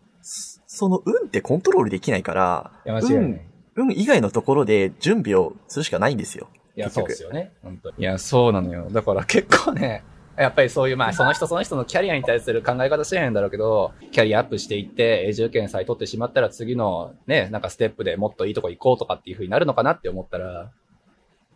[0.82, 3.42] その運ってコントロールできないから、いや、間違いない。
[3.76, 6.50] 運以外のところで準備をするしかないんですよ。
[6.76, 7.52] いや、そうですよね。
[7.62, 7.96] 本当に。
[8.00, 8.88] いや、そうなのよ。
[8.90, 10.04] だから結構ね、
[10.36, 20.72] やっぱりそういう、まあ、その人その人のキャリアに対する考え方してないんだろうけど、キャリアアップしていって、永住権さえ取ってしまったら次のね、なんかステップでもっといいとこ行こうとかっていう風になるのかなって思ったら、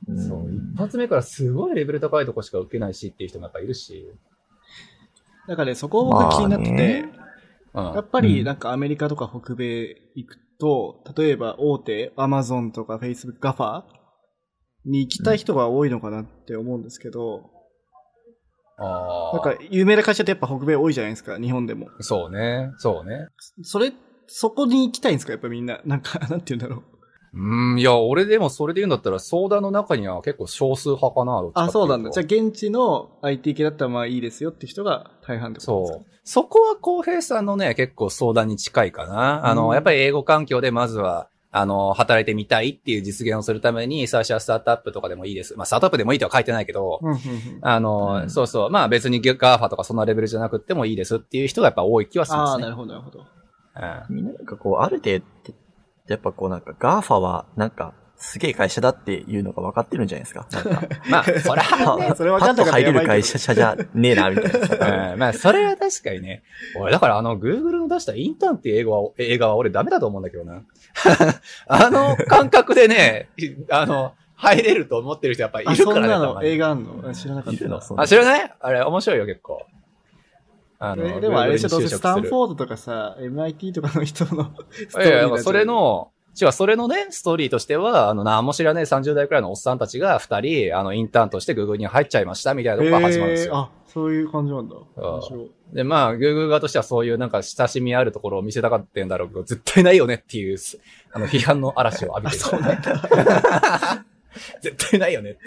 [0.08, 4.08] うん、そう、一発目からすごいレベル高いとこしか受けないしっていう人もやっぱいるし。
[5.48, 7.25] だからね、そこ僕気になってて、
[7.76, 13.84] やっぱりなんかアメリカとか北米行くと、例えば大手、アマゾンとかフェイスブック、ガファ
[14.86, 17.52] に行きたい人が多いのかなって思うんですけど、
[18.78, 21.88] あなんか有名な会社ってやっぱ北米多いじゃないですか、日本でも。
[22.00, 23.28] そうね、そうね。
[23.64, 23.94] それ、
[24.28, 25.82] そこに行きたいんですか、やっぱみんな。
[25.86, 26.95] なんか、 なんて言うんだろう。
[27.36, 32.12] うん、いや、俺でもそれで言うんだったら、相談の中には結構少数派かな、あ、そうなんだ。
[32.12, 35.98] じゃあ、現地の IT 系だったらまあいいですよって人が大半ってことですか？
[35.98, 36.06] そう。
[36.24, 39.46] そこは浩平さんのね、結構相談に近いかな。
[39.48, 45.56] あの、やっぱり英語環境でまずは、あの、働いてみたいっていう実現をするために、最初はスタートアップとかでもいいです。
[45.56, 47.00] まあ、スタートアップでもいいとは書いてないけど、
[47.62, 48.70] あの、うん、そうそう。
[48.70, 52.64] まあ別に GAFA とかそんなレベルじゃなくてもいいですっていう人がやっぱ多い気はするんですね。
[52.64, 53.26] ああ、なるほど、なるほど。
[54.10, 54.26] うん。
[54.26, 55.26] なんかこう、ある程度、
[56.08, 60.48] やっぱこうなんか GAFA は、なんか、すげえ会社だっていうのが分かってるんじゃないですか。
[61.10, 65.12] まあ、それはね、 それはパッと入れる会社じゃねえな、みたいな。
[65.14, 66.44] うん、まあ、それは確かにね。
[66.80, 70.62] 俺、だからあの、Google の出したインターンっていう映画は、映画は俺ダメだと思うんだけどな。
[71.68, 73.30] あの感覚でね、
[73.70, 75.84] あの、入れると思ってる人やっぱいるからね。
[75.84, 77.14] そんなの映画あんの？
[77.14, 78.02] 知らなかった。
[78.02, 78.54] あ、知らない？
[78.60, 79.66] あれ、面白いよ、結構。
[80.80, 84.52] あの、でもあれでしょ、どうせスタンフォードとかさ、MIT とかの人の
[84.98, 93.56] いやいや、それの、違う、それのね、ストーリーとしては、あの、何も知らねえ30代くらいのおっさんたちが2人、あの、インターンとして Google に入っちゃいましたみたいなのが始まるんですよ。
[93.56, 94.76] あ、そういう感じなんだ。
[95.72, 100.58] で、まあ、Google 側としてはそういうなんか親しみあるところを見せたかったんだろうけど、絶対ないよねっていう、
[101.14, 102.40] あの、批判の嵐を浴びてる。
[102.44, 104.06] そうなんだ。
[104.62, 105.38] 絶対ないよね。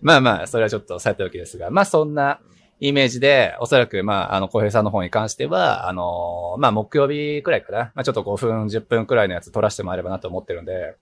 [0.00, 2.38] まあまあ、それはちょっとされたわけですが、まあそんな、
[2.80, 7.78] イメージで、おそらく、まあ、あの、小平さんの方に関しては、あのまあ、木曜日くらいかな。
[7.94, 10.96] まあ、ちょっと5分、10分くらいのやつ撮らせてもらえればなと思ってるんで。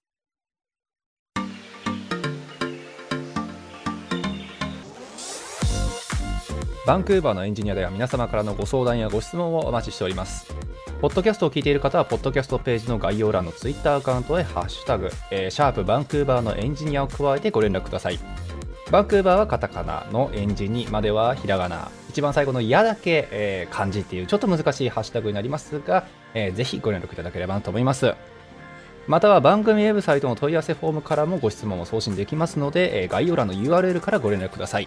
[6.87, 10.55] バンクーバーのエンジニアでは皆様からのご相談やご質問をお待ちしております。
[11.03, 18.19] ポッドキャストを聞いている方は、ポッドキャストページの概要欄のツイッターアカウントへハッシュタグ、えー、シャープバンクーバーのエンジニアを加えてご連絡ください。
[18.91, 21.91] バンクーバーはカタカナのエンジニまではひらがな。
[22.09, 28.15] 一番最後のやだけ、えー、漢字っていうちょっと難しいハッシュタグになりますが、えー、ぜひご連絡いただければなと思います。
[29.09, 34.87] または番組ウェブサイトの問い合わせフォームからもご質問を送信できますので、えー、概要欄の URL からご連絡ください。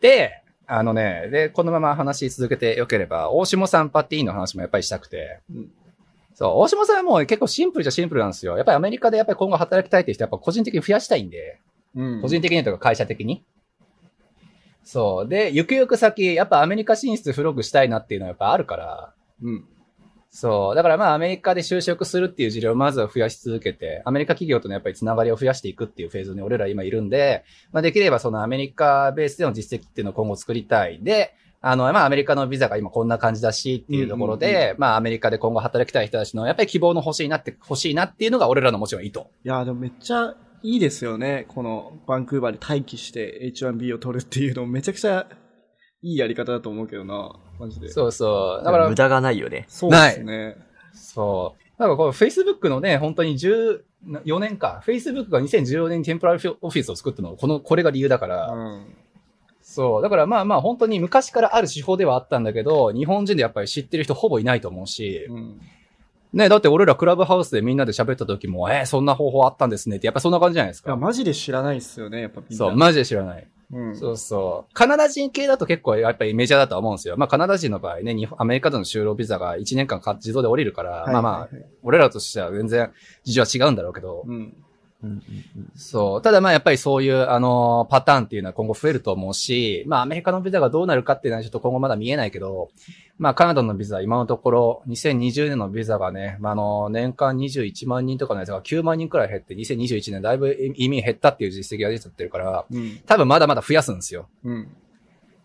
[0.00, 5.70] で、あのね、で、このまま話し続けてよければ、大下さんパティーンの話もやっぱりしたくて、うん
[6.34, 8.56] そう、大島さんはもう結構シンプルじゃシンプルなんですよ。
[8.56, 11.60] やっぱりアメリカでやっぱり今後働きたいって人はやっぱ個人的に増やしたいんで、
[11.94, 13.44] うん、個人的にとか会社的に。
[14.82, 15.28] そう。
[15.28, 19.64] で、ゆくゆく先、やっぱアメリカ進出フログしたいなっていうのはやっぱあるから、うん。
[20.28, 20.74] そう。
[20.74, 30.98] だからまあアメリカで就職するっていう事例をまずは増やし続けて、アメリカ企業とのやっぱりつながりを増やしていくっていうフェーズに俺ら今いるんで、まあできればそのアメリカベースでの実績っていうのを今後作りたい。
[31.02, 31.34] で、
[31.66, 39.20] あの、まあ、アメリカのビザが今こんな感じだしっていうところで、うんうんうん、まあ、アメリカで今後働きたい人たちの、やっぱり希望の欲しいなって、欲しいなっていうのが俺らのもちろん意図。
[39.20, 41.46] いや、でもめっちゃいいですよね。
[41.48, 45.26] このバンクーバーで待機して H1B を取るっていうのめちゃくちゃ
[46.02, 47.34] いいやり方だと思うけどな。
[47.58, 47.88] マジで。
[47.88, 48.64] そうそう。
[48.64, 48.88] だから。
[48.88, 49.64] 無駄がないよね。
[49.68, 50.56] そうですね。
[50.92, 51.80] そう。
[51.80, 53.80] なんかこう、Facebook のね、本当に14
[54.38, 54.82] 年か。
[54.86, 58.48] Facebook が2014年にテンプラルオフィスを作ったのこの、これが理由だから。
[58.48, 58.86] うん。
[59.74, 60.02] そう。
[60.02, 65.26] だからまあまあ本当に昔からある手法ではあったんだけど、日本人でやっぱり知ってる人ほぼいないと思うし。
[65.28, 65.60] うん。
[66.32, 70.90] ね、だって俺らクラブハウスでみんなで喋った時も、えー、そんな方法あったんですねって、やっぱそんな感じじゃないですか。
[70.90, 72.56] いや、マジで知らないっすよね、やっぱみんな。
[72.56, 73.46] そう、マジで知らない。
[73.72, 74.74] うん、そうそう。
[74.74, 77.16] カナダ人系だと結構やっぱりメジャーだと思うんですよ。
[77.16, 81.48] まあカナダ人の場合ね、アメリカでの就労ビザが1年間自動で降りるから、はいはいはい、まあまあ、
[81.82, 82.92] 俺らとしては全然
[83.24, 84.56] 事情は違うんだろうけど、うん、
[85.74, 86.22] そう。
[86.22, 92.70] ただまあやっぱりそういう、あの、パターンっていうのは今後増えると思うし、まあアメリカのビザがどうなるかっていうのはちょっと今後まだ見えないけど、
[93.18, 104.28] まあカナダのビザ今のところ2020年のビザがね、まああの、年間21万人とかのやつが9万人くらい減って2021年だいぶ移民減ったっていう実績が出ちゃってるから、うん、多分まだまだ増やすんですよ。
[104.44, 104.68] うん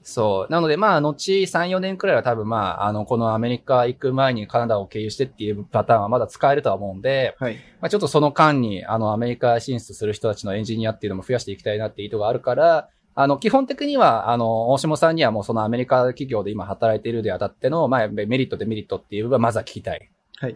[0.10, 0.52] そう。
[0.52, 7.58] なので、まあ、後3、4年くらいは多分まあ、あの、このアメリカ行く前にカナダを経由してっていうパターンはまだ使えるとは思うんで、はい。
[7.80, 20.10] まあ、ちょっとその間に、あの、アメリカ進出する人たちのエンジニアっていうのも増やしていきたいなっていう意図があるから、あの、基本的には、あの、大下さんにはもうそのアメリカ企業で今働いているであたっての、まあ、メリット、デメリットっていう部分はまずは聞きたい。
[20.40, 20.56] はい。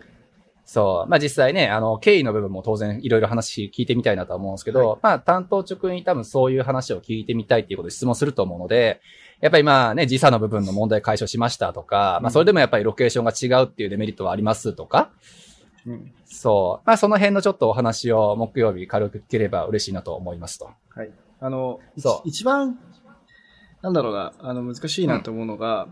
[0.65, 1.09] そう。
[1.09, 9.01] まあ、実際ね、あの、経緯の部分も当然いろいろ話聞いてみたいなと思うんですけど、はい、まあ、担当直に多分そういう話を聞いてみたいっていうことで質問すると思うので、
[9.43, 15.11] やっぱりまあね、時差の部分の問題解消しましたとか、まあそれでもやっぱりロケーションが違うっていうデメリットはありますとか、
[15.85, 16.87] うん、そう。
[16.87, 20.69] まあその辺のちょっとお話を木曜日軽く聞ければ嬉しいなと思いますと。
[20.91, 21.11] はい。
[21.41, 22.29] あの、そう。
[22.29, 22.79] 一番、
[23.81, 25.89] なんだろうな、あの難しいなと思うのが、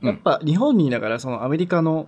[0.00, 2.06] うん、やっぱ日本にいながらそのアメリカの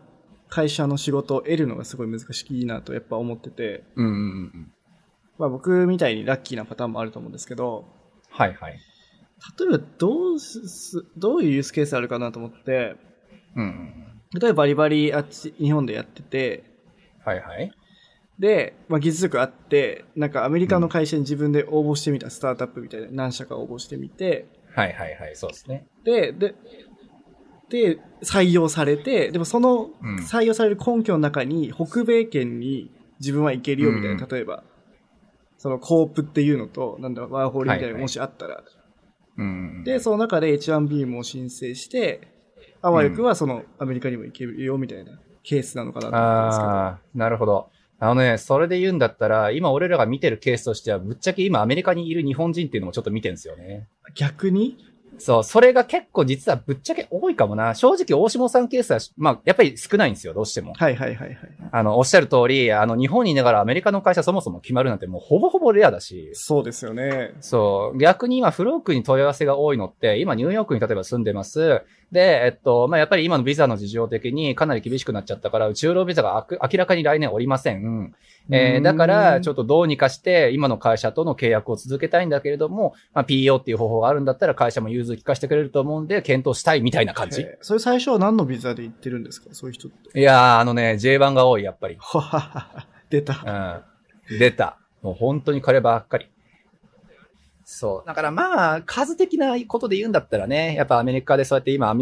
[0.49, 4.16] 会社の仕事を得るのがすごい難しいなとやっぱ思ってて、うんうんう
[4.57, 4.72] ん。
[5.37, 7.87] まあ僕みたいにラッキーなパターンもあると思うんですけど、
[8.31, 8.79] はいはい。
[9.59, 12.96] 例えばどうす、どういうユースケースあるかなと思って、
[13.55, 13.92] うん。
[14.38, 16.64] 例えばバリバリあっち、日本でやってて、
[17.25, 17.70] はいはい。
[18.38, 25.87] で、まあ、技術力あって、なんかアメリカの会社に自分で応募してみた、スタートアップみたいな何社か応募してみて、はいはいはい、そうですね。
[26.05, 26.55] で、で、
[27.70, 29.90] で、採用されて、でもその
[30.31, 34.62] 採用される根拠の中に、北米圏に自分は行けるよみたいな、例えば、
[35.57, 38.62] そのコープっていうのと、なんだろう、ワーホリみたいなもしあったら、
[39.85, 42.29] で、その中で H1B も申請して、
[42.83, 46.70] あわよくはそのアメリカにも行けるよみたいなケースなのかなと思うんですけど。
[46.70, 47.70] ああ、なるほど。
[47.99, 53.88] あのね、それで言うんだったら、今俺らが見てるケースとしては、ぶっちゃけ今アメリカにいる日本人っていうのもちょっと見てるんですよね。
[54.14, 54.77] 逆に
[55.18, 57.74] そう、それが結構実はぶっちゃけ多いかもな。
[57.74, 60.74] 正直大下さんケースは、まあ、やっぱり少ないんですよ、どうしても。
[60.74, 61.37] はいはいはいはい。
[61.72, 66.31] あの、おっしゃる通り、あの、日本にいながらアメリカの会社そもそも決まるなんてもうほぼほぼレアだし。
[66.35, 67.35] そうですよね。
[67.40, 67.98] そう。
[67.98, 71.83] 逆に今、フロークに問い合わせが多いのって、今ニューヨークに例えば住んでます。
[72.12, 78.14] で、えっと、まあ、やっぱり今のビザの事情的にかなり厳しくなっちゃったから、中労ビザが明らかに来年おりません。
[78.49, 87.45] えー、だから、ちょっとどうにかして、今の会社との契約を続けたいんだけれども、まあ、PO っていう方法があるんだったら、会社も融通聞かせてくれると思うんで、検討したいみたいな感じ。
[87.61, 89.49] それ最初は何のビザで行ってるんですか？
[89.53, 90.21] そういう人って。
[90.21, 91.99] いやー、あのね、J1 が多い、やっぱり。
[93.11, 93.83] 出た。
[94.31, 94.38] うん。
[94.38, 94.79] 出た。
[95.03, 96.27] もう本当に彼ばっかり。
[97.68, 98.07] そう。
[98.07, 101.92] だからまあ、数的なことで言うんだったらね、やっぱアメリカでそうやって今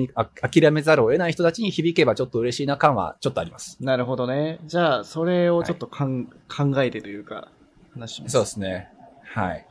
[0.42, 3.82] 諦めざるを得ない人たちに響けばちょっと嬉しいな感はちょっとあります。
[3.82, 4.60] なるほどね。
[4.66, 7.48] じゃあ、それをちょっとかん、はい、考えてというか、
[7.94, 8.32] 話します。
[8.32, 8.92] そうですね。
[9.24, 9.66] はい。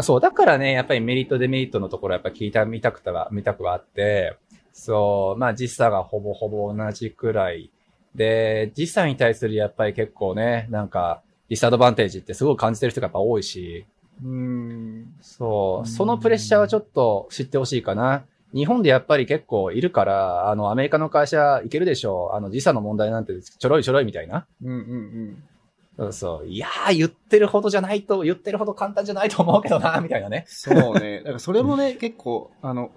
[0.00, 0.20] そう。
[0.20, 4.36] だからね、やっぱりメリットデメリットのところやっぱ聞いた、見たくたは、見たくはあって、
[4.74, 7.70] そう、まあ時差がほぼほぼ同じくらい。
[8.14, 13.86] で、時差に対するやっぱり結構ね、なんか、ディスアドバンテージってすごく感じてる人がやっぱ多いし、
[14.22, 15.14] うん。
[15.20, 15.88] そう。
[15.88, 18.24] そのプレッシャーはちょっと知ってほしいかな。
[18.54, 22.36] 日本でやっぱり結構いるから、あの、アメリカの会社行けるでしょう。
[22.36, 24.46] あの、時差の問題なんてちょろいちょろいみたいな。
[24.62, 25.42] うんうんうん。
[25.98, 26.46] そうそう。
[26.46, 30.44] いやー、言ってるほどじゃないと、言ってるほど簡単じゃないと思うけどな、みたいなね。
[30.46, 31.18] そうね。
[31.24, 32.90] だからそれもね、結構、あの、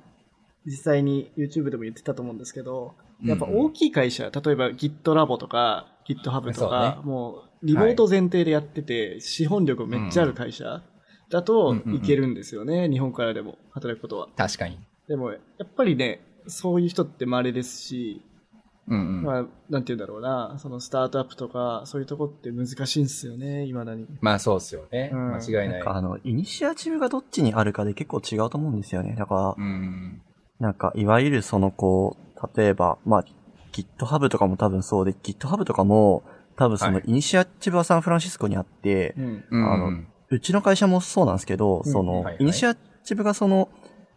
[0.66, 10.82] 実際に YouTube でも言ってたと思うんですけど、やっぱ大きい会社、例えば GitLab とか GitHub とか、ね、もうリモート前提でやってて、はい、資本力めっちゃある会社
[11.32, 14.28] だといけるんですよね、うんうんうん、日本からでも働くことは。
[14.36, 14.78] 確かに。
[15.08, 18.22] でも、やっぱりね、そういう人って稀ですし、
[18.88, 24.08] うんうん、まあ、なんて言うんだろうな、そのスタートアップとか、そういうとこって難しいんですよね、未だに。
[24.20, 25.34] まあそうですよね、うん。
[25.36, 25.70] 間違いない。
[25.70, 29.16] なんかあの、イニシアチブがどっちにあるかで結構違うと思うんですよね。
[29.18, 30.22] だから、うん、
[30.60, 33.26] なんか、いわゆるそのこう、例えば、まあ、
[33.72, 36.24] GitHub とかも多分そうで、GitHub とかも、
[36.58, 40.06] 多分そのイニシアチブはサンフランシスコにあって、はい、あの、う
[40.40, 43.70] ちの会社もそうなんですけど、その、イニシアチブがその、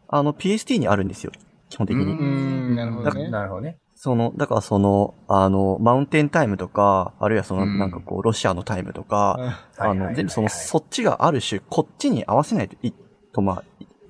[0.09, 1.33] あの、PST にあるんですよ。
[1.69, 2.05] 基本的に。
[2.05, 3.31] うん、なるほどね。
[3.31, 3.79] なるほどね。
[3.97, 12.93] その、だからその、あの、マウンテンタイムとか、あるいはその、なんかこう、ロシアのタイムとか、あの、全部その、そっちがある種、こっちに合わせないとい、
[13.33, 13.65] と、まあ、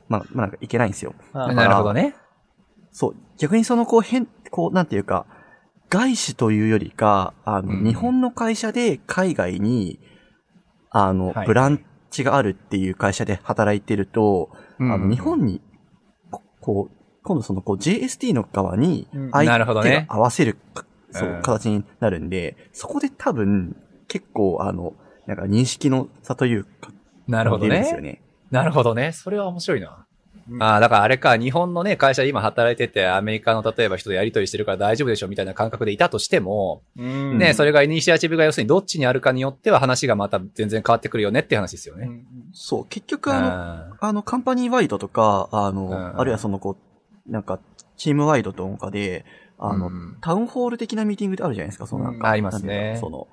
[0.08, 1.14] まあ、まあ、なんかいけないんですよ。
[1.32, 2.14] なるほどね。
[2.90, 5.26] そう、逆にその、こう、変、こう、なんていうか、
[5.90, 10.00] 外資というよりか、あの、うん、日本の会社で海外に、
[10.90, 15.60] あの、はい、ブランチがあるっていう会社で働いてると、うん、あの、日本に、
[16.60, 19.50] こう、今度その、こう、JST の側に、相
[19.82, 20.58] 手が合わせる、
[21.10, 23.76] そう、形になるんで、そこで多分、
[24.08, 24.94] 結構、あの、
[25.26, 26.92] なんか認識の差というか、
[27.26, 28.20] なるほどね。
[28.50, 29.12] なるほどね。
[29.12, 30.03] それは面白いな。
[30.60, 42.10] ああ、だからあれか、日本のね、会社で今働いてて、アメリカの例えば人とやり取りしてるから大丈夫でしょみたいな感覚でいたとしても、ね、それがイニシアチブが要するにどっちにあるかによっては話がまた全然変わってくるよねって話ですよね。
[42.52, 46.76] そう、結局あの、あの、カンパニーワイドとか、あの、あるいはそのこ
[47.28, 47.58] う、なんか、
[47.96, 49.24] チームワイドとかで、
[49.58, 52.28] あの、タウンホール的なミーティングってあるじゃないですか、そのなんか。
[52.28, 52.98] ありますね。
[53.00, 53.28] その、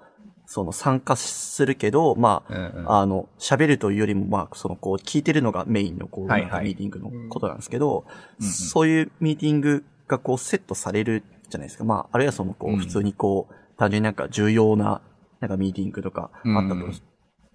[0.54, 8.06] その参加するけど、まあ、うんうん、あの、喋るというよりも、まあ、その、こう、聞いてるのがメインの、こう、はいはい、ミーティングのことなんですけど、
[8.38, 11.86] うんうん、そういうミーティングが、こう、セットされるじゃないですか。
[11.86, 15.02] まあ、あるいはその、こう、普通にこう、単純になんか重要な、
[15.40, 16.86] なんかミーティングとかあったと,、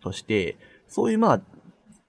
[0.00, 0.56] として、
[0.88, 1.40] そういう、まあ、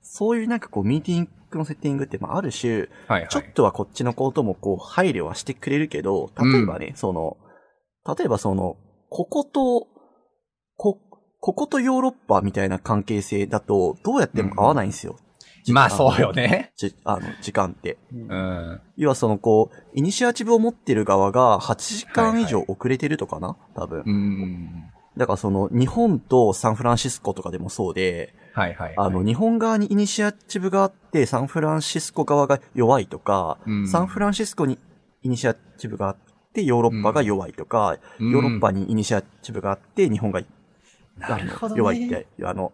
[0.01, 7.35] そういうなんかこう、ミーティングのセッティングって、まあ、ある種、はいはい、ちょっとはこっちのこともこう、配慮はしてくれるけど、例えばね、その、
[8.17, 8.77] 例えばその、
[9.09, 9.89] ここと、
[10.77, 10.99] こ、
[11.39, 15.17] こことヨーロッパみたいな関係性だと、どうやっても合わないんですよ。
[15.67, 16.71] うん、まあそうよね。
[16.77, 17.97] じ、あの、時間って。
[18.13, 18.81] うん。
[18.95, 24.03] 要はその、こう、イニシアチブを持ってる側が8時間以上遅れてるとかな、はいはい、多分。
[24.05, 24.83] うん。
[25.17, 34.79] だからその、日本とサンフランシスコとかでもそうで、はいはい、はい、あの、日本側にイニシアチブがあって、サンフランシスコ側が弱いとか、うん、サンフランシスコに
[35.23, 36.17] イニシアチブがあっ
[36.53, 40.41] て、ヨーロッパが弱いとか、うん、ヨーロッパにイニシアチブがあって、日本が
[41.19, 42.71] なるほど、ね、弱いって、あの、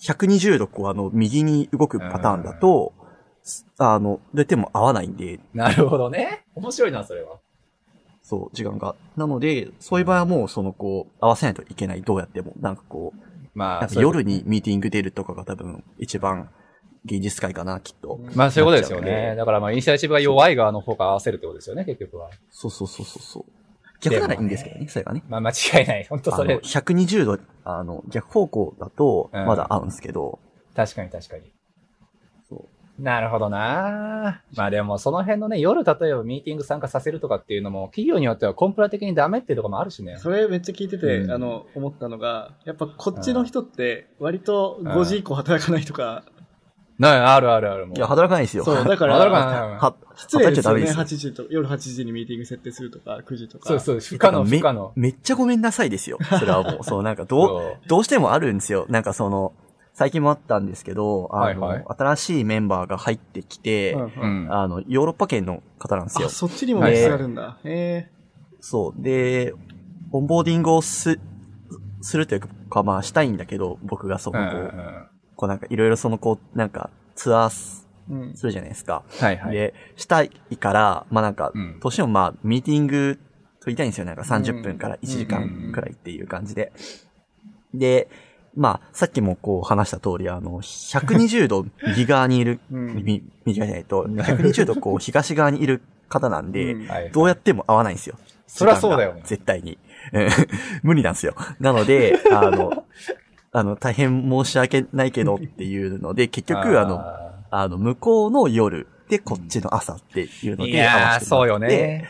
[0.00, 2.92] 120度こう、あの、右に動くパターンだと、
[3.78, 5.40] あの、でても合わないんで。
[5.54, 6.44] なるほどね。
[6.54, 7.38] 面白いな、それは。
[8.22, 8.94] そう、時間が。
[9.16, 12.52] なので、そういう場合はもう、その、こう、合わせないといけない、どうやっても。
[12.60, 13.20] なんかこう、
[13.54, 16.50] まあ、夜にミーティング出るとかが多分、一番、
[17.04, 18.20] 現実界かな、きっと。
[18.34, 19.34] まあ、そういうことですよね。
[19.36, 22.30] だから、まあ、イニシアチブが弱い側の方が合わせるってことですよね、結局は。
[22.50, 23.59] そうそうそうそう。
[24.00, 25.22] 逆ならいいんですけどね、それがね。
[25.28, 26.06] まあ間違いない。
[26.08, 26.56] 本当それ。
[26.56, 31.52] 120度、あの、逆方向だと、まだ合うんですけど、うん、確かに確かに。
[32.48, 32.66] そ
[32.98, 33.02] う。
[33.02, 40.16] なるほどなまあでもその辺のね、夜例えばミーティング参加させるとかっていうのも、企業によってはコンプラ的にダメっていうところもあるしね。
[40.18, 46.24] それめっちゃ聞いてて、うん、あの、思ったのが、やっぱこっちの人って、割と5時以降働かない人が
[47.00, 47.88] なあるあるある。
[47.96, 48.64] いや、働かないですよ。
[48.64, 49.70] そう、だから、働かない。
[49.78, 50.84] は、失礼ですよね。
[50.84, 53.68] 8時と、夜8時にミーティング設定するとか、9時とか。
[53.68, 54.92] そうそう、不可能、不可能。
[54.96, 56.18] めっちゃごめんなさいですよ。
[56.38, 58.84] それはもう、そう、なんか、どう、どうしてもあるんですよ。
[58.90, 59.54] なんかその、
[59.94, 66.28] 最近もあったんですけど、あの、はいはい、新しいメンバーが入ってきて、うん、あの、ヨーロッパ圏の方なんですよ。
[66.28, 67.58] あ、そっちにもメスあるんだ。
[67.64, 68.10] へえ。
[68.60, 69.02] そう。
[69.02, 69.54] で、
[70.12, 71.18] オンボーディングをす、
[72.02, 75.09] するというか、まあ、したいんだけど、僕がその、こう、
[75.40, 77.86] こうなんかいろいろその、こう、なんか、ツアーす
[78.42, 79.04] るじゃないですか。
[79.18, 79.54] はいはい。
[79.54, 81.50] で、したいから、まあなんか、
[81.80, 83.18] どうしてもまあ、ミーティング
[83.60, 84.04] 取りたいんですよ。
[84.04, 86.72] なんか30分から1時間くらいっていう感じで。
[87.72, 88.10] で、
[88.54, 96.76] まあ、さっきもこう話した通り、あの、120度右側にいる、右側じゃないと、120度こう東側にいる方なんで、
[97.14, 98.18] どうやっても合わないんですよ。
[98.46, 99.22] そりゃそうだよね。
[99.24, 99.78] 絶対に。
[100.82, 101.34] 無理なんですよ。
[101.60, 102.84] なので、あの、
[103.52, 107.02] あの、大変申し訳ないけどっていうので、結局、あの、
[107.50, 112.08] あの、向こうの夜でこっちの朝っていうので、いやー、そうよね。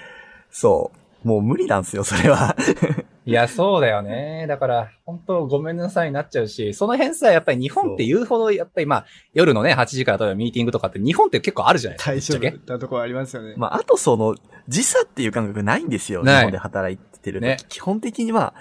[0.51, 0.91] そ
[1.25, 1.29] う。
[1.29, 2.57] もう無理なんですよ、それは。
[3.27, 4.47] いや、そうだよね。
[4.49, 12.39] だから、本当ごめんなさいになっちゃうし、その辺さ、やっぱり日本って言うほど、やっぱりまあ、夜のね、8時から例えばミーティングとかって日本って結構あるじゃないですか。
[12.39, 13.55] 大丈夫なところありますよね。
[13.57, 14.35] まあ、あとその、
[14.69, 16.23] 時差っていう感覚ないんですよ。
[16.23, 17.59] 日本で働いてると、ね。
[17.69, 18.55] 基本的には、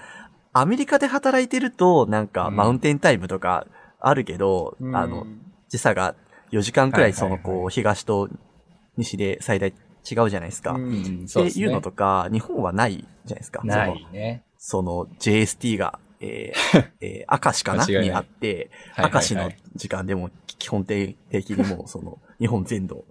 [0.60, 3.66] アメリカで働いてると、なんか、マウンテンタイムとか
[4.00, 5.26] あるけど、うん、あの、
[5.70, 6.16] 時差が
[6.52, 8.30] 4時間くらいその、こう、東と
[8.98, 10.72] 西で最大違うじゃないですか。
[10.72, 13.62] うん、っていうのとか、日本はないじゃないですか。
[13.64, 14.44] ないね。
[14.58, 17.86] その JST が、えー、 えー、明石かな？
[17.86, 23.06] にあって、明石の時間でも基本的にも その、日本全土、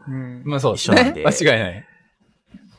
[0.45, 1.25] まあそう一緒なんで。
[1.27, 1.87] 間違いない。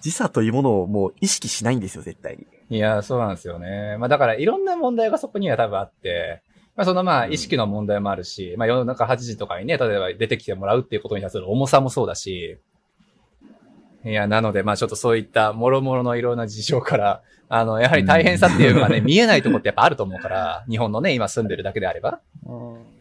[0.01, 2.45] 時差というものをもう意識しないんですよ、絶対に。
[2.70, 3.97] いや、そうなんですよね。
[3.97, 6.41] まあだからいろんな問題がそこには多分あって、
[6.76, 12.57] まあ、そのまあ、意識の問題もあるし、まあ、夜中8時とかにね、例えば出てきてもらうっていうことに対する重さもそうだし、
[14.05, 22.22] いや、なので、まあちょっとそういった諸々のいろんな事情から、あの、やはり大変さっていうのがね、見えないところってやっぱあると思うから、日本のね、今住んでるだけであれば。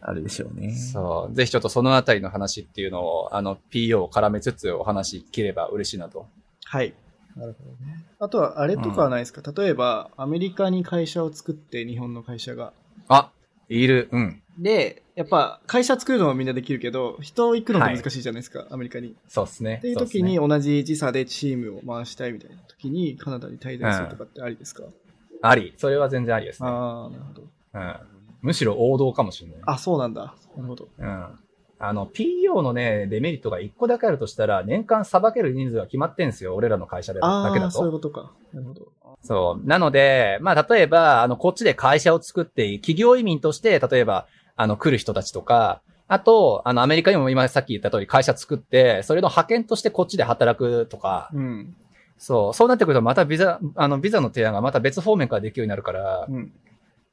[0.01, 0.75] あるでしょうね。
[0.75, 1.35] そう。
[1.35, 6.27] ぜひちょっとそのあたりの話っていうのを、あの、PO を絡めつつお話聞ければ嬉しいなと。
[6.65, 6.93] はい。
[7.39, 8.05] なるほどね。
[8.19, 12.73] あとは、あれとかはないですか、うん、例えば、アメリカに会社を作って、日本の会社が。
[13.07, 13.31] あ、
[13.69, 14.09] いる。
[14.11, 14.41] うん。
[14.57, 19.15] で、やっぱ、会社作るのはみんなできるけど、人行くのって難しいじゃないですか、はい、アメリカに。
[19.29, 19.75] そうですね。
[19.75, 24.93] っていう時に同じ時差でチームを回したいみたいな時に、カナダに滞在するとかってありですか、うん、
[25.41, 25.73] あり。
[25.77, 26.67] それは全然ありですね。
[26.69, 27.43] ああ、なるほど。
[27.73, 27.95] うん。
[28.41, 29.59] むしろ王道かもしれない。
[29.65, 30.35] あ、そうなんだ。
[30.57, 30.89] なるほど。
[30.97, 31.39] うん。
[31.79, 36.53] あの、PO のね、デメリットが1個だけあるとしたら、年間裁ける人数が決まってんすよ。
[36.55, 37.71] 俺らの会社でだけだと。
[37.71, 38.33] そういうことか。
[38.53, 38.87] なるほど。
[39.21, 39.67] そう。
[39.67, 44.27] なので、まあ、例えば、あの、こっちで会社を作って、企業移民として、例えば、
[44.57, 51.75] あの、来る人たちとか、あと、あの、アメリカにも今さっき言った通り会社作って、それの派遣としてこっちで働くとか、うん、
[52.17, 56.51] そう、そうなってくるとまたビザ、あの、ビザの提案がまた別方面からできるようになるから、うん、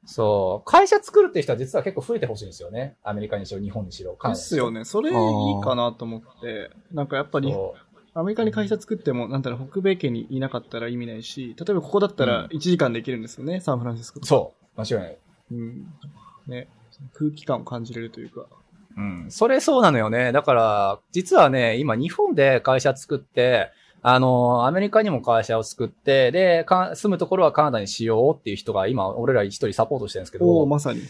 [0.07, 2.95] そう、会社作るって人は実は結構増えてほしいんですよね。
[3.03, 4.17] アメリカにしろ、日本にしろ。
[4.23, 4.85] ですよね。
[4.85, 5.15] それいい
[5.61, 7.53] かなと思って、なんかやっぱり、
[8.13, 14.25] アメリカに会社作っても、なんだろう、北米圏にいなかったら意味ないし、例えばここだったら1時間できるんですよね、うん、サンフランシスコ。
[14.25, 15.17] そう、間違いない。
[15.51, 15.93] うん。
[16.47, 16.69] ね。
[17.13, 18.45] 空気感を感じれるというか。
[18.95, 19.25] うん。
[19.29, 20.31] それそうなのよね。
[20.31, 23.71] だから、実はね、今日本で会社作って、
[24.09, 30.61] あの、アメリカにも会社を作って、で、住むところはカナダにしようっていう人が今、俺ら一人サポートしてるんですけど。
[30.61, 31.01] おまさに。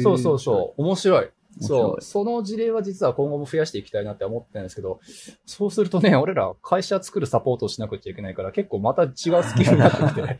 [0.00, 0.80] そうそうそう。
[0.80, 1.28] 面白い。
[1.58, 2.00] そう。
[2.00, 5.00] その事例は実は今後も増やしていきたいなって思ってるんですけど、
[5.46, 9.12] そうするとね、俺ら会社作るサポートをしなくちゃいけないから、結構また違う
[9.42, 10.38] スキルになってきて。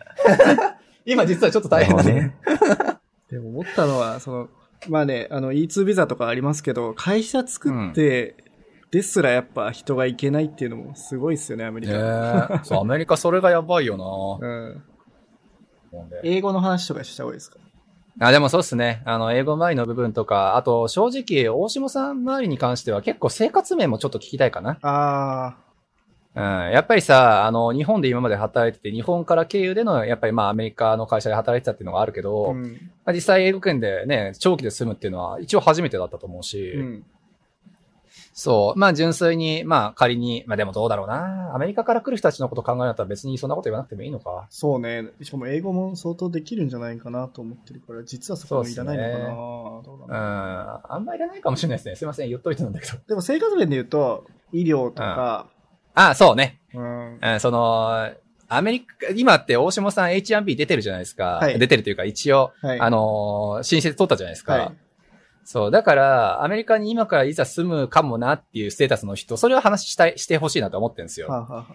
[1.05, 2.37] 今実はちょっと大変だね。
[3.29, 4.49] でも思ったのは、その、
[4.89, 8.37] まあね、あの E2 ビザとかありますけど、会社作って、
[8.91, 12.61] ですらやっぱ人が行けないっていうのもすごいっすよね、アメリカ。
[12.63, 13.97] えそう、アメリカそれがやばいよ
[14.41, 14.83] なうん。
[16.23, 17.59] 英語の話とかした方がいいですか？
[18.21, 19.03] あ、でもそうっすね。
[19.05, 24.79] あの、英語周りの部分とか、あと、正直、大下さん周りに関しては結構生活面もちょっと聞きたいかな。
[24.83, 25.57] あ
[26.35, 26.67] あ。
[26.67, 32.63] うん、やっぱりさ、あの、日本で今まで働いてて、日本から経由での、やっぱりまあアメリカの会社で働いてたっていうのがあるけど、うん、
[33.05, 37.07] まあ、実際英語圏でね、長期で住むっていうのは一応初めてだったと思うし、うん、
[38.39, 38.79] そう。
[38.79, 41.53] まあ純粋に、まあ仮に、まあでもどうだろうな。
[41.57, 44.47] アメリカから来る人たちのこと考えたら別にそんなこと言わなくてもいいのか。
[44.49, 45.09] そうね。
[45.23, 49.17] しかも英語も相当できるんじゃないかなと思ってるから、実はそこもいらないのかな。
[49.17, 50.09] うね、どうだろう。
[50.09, 50.15] うん。
[50.15, 51.97] あんまいらないかもしれないですね。
[51.97, 52.29] すいません。
[52.29, 52.97] 言っといてなんだけど。
[53.09, 55.49] でも生活面で言うと、医療とか、
[55.97, 56.61] ああ、そうね。
[56.75, 57.19] うん。
[57.21, 58.09] うん、その、
[58.47, 61.41] アメリカ、今って大下さん H1B 出てるじゃないですか。
[61.43, 64.53] はい、出てるというか一応、はい、あのー、申請取ったじゃないですか。
[64.53, 64.77] はい、
[65.51, 65.71] そう。
[65.71, 71.29] だから、アメリカに今からいざ住むかもなっていうステータスの人、それを話したい、してほしいなと思ってるんですよ。
[71.29, 71.67] はあはあ、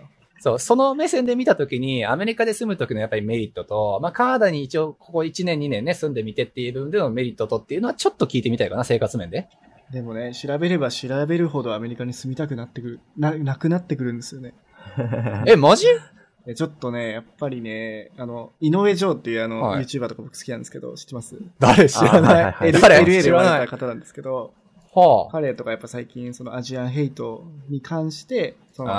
[0.42, 0.60] そう。
[0.60, 9.50] その目線で見たときに、アメリカで住むときのやっぱりメリットと、まあ、カナダに一応ここ1年2年ね、住んでみてっていう部分でのメリットとっていうのはちょっと聞いてみたいかな、生活面で。
[9.92, 14.54] でもね、調べれば調べるほどアメリカに住みたくなってくる、な、なくなってくるんですよね。
[15.48, 15.88] え、マジ？
[16.56, 21.38] ちょっとね、やっぱりね、あの、井上城っていうあの、はい、YouTuber とか僕好きなんですけど、知ってます？
[21.60, 21.88] 誰？
[21.88, 22.34] 知らない。
[22.34, 24.54] はいはい、誰 ?LL で生まれた方なんですけど、
[24.94, 28.90] はあ、彼とかやっぱ最近そのアジアンヘイトに関して、その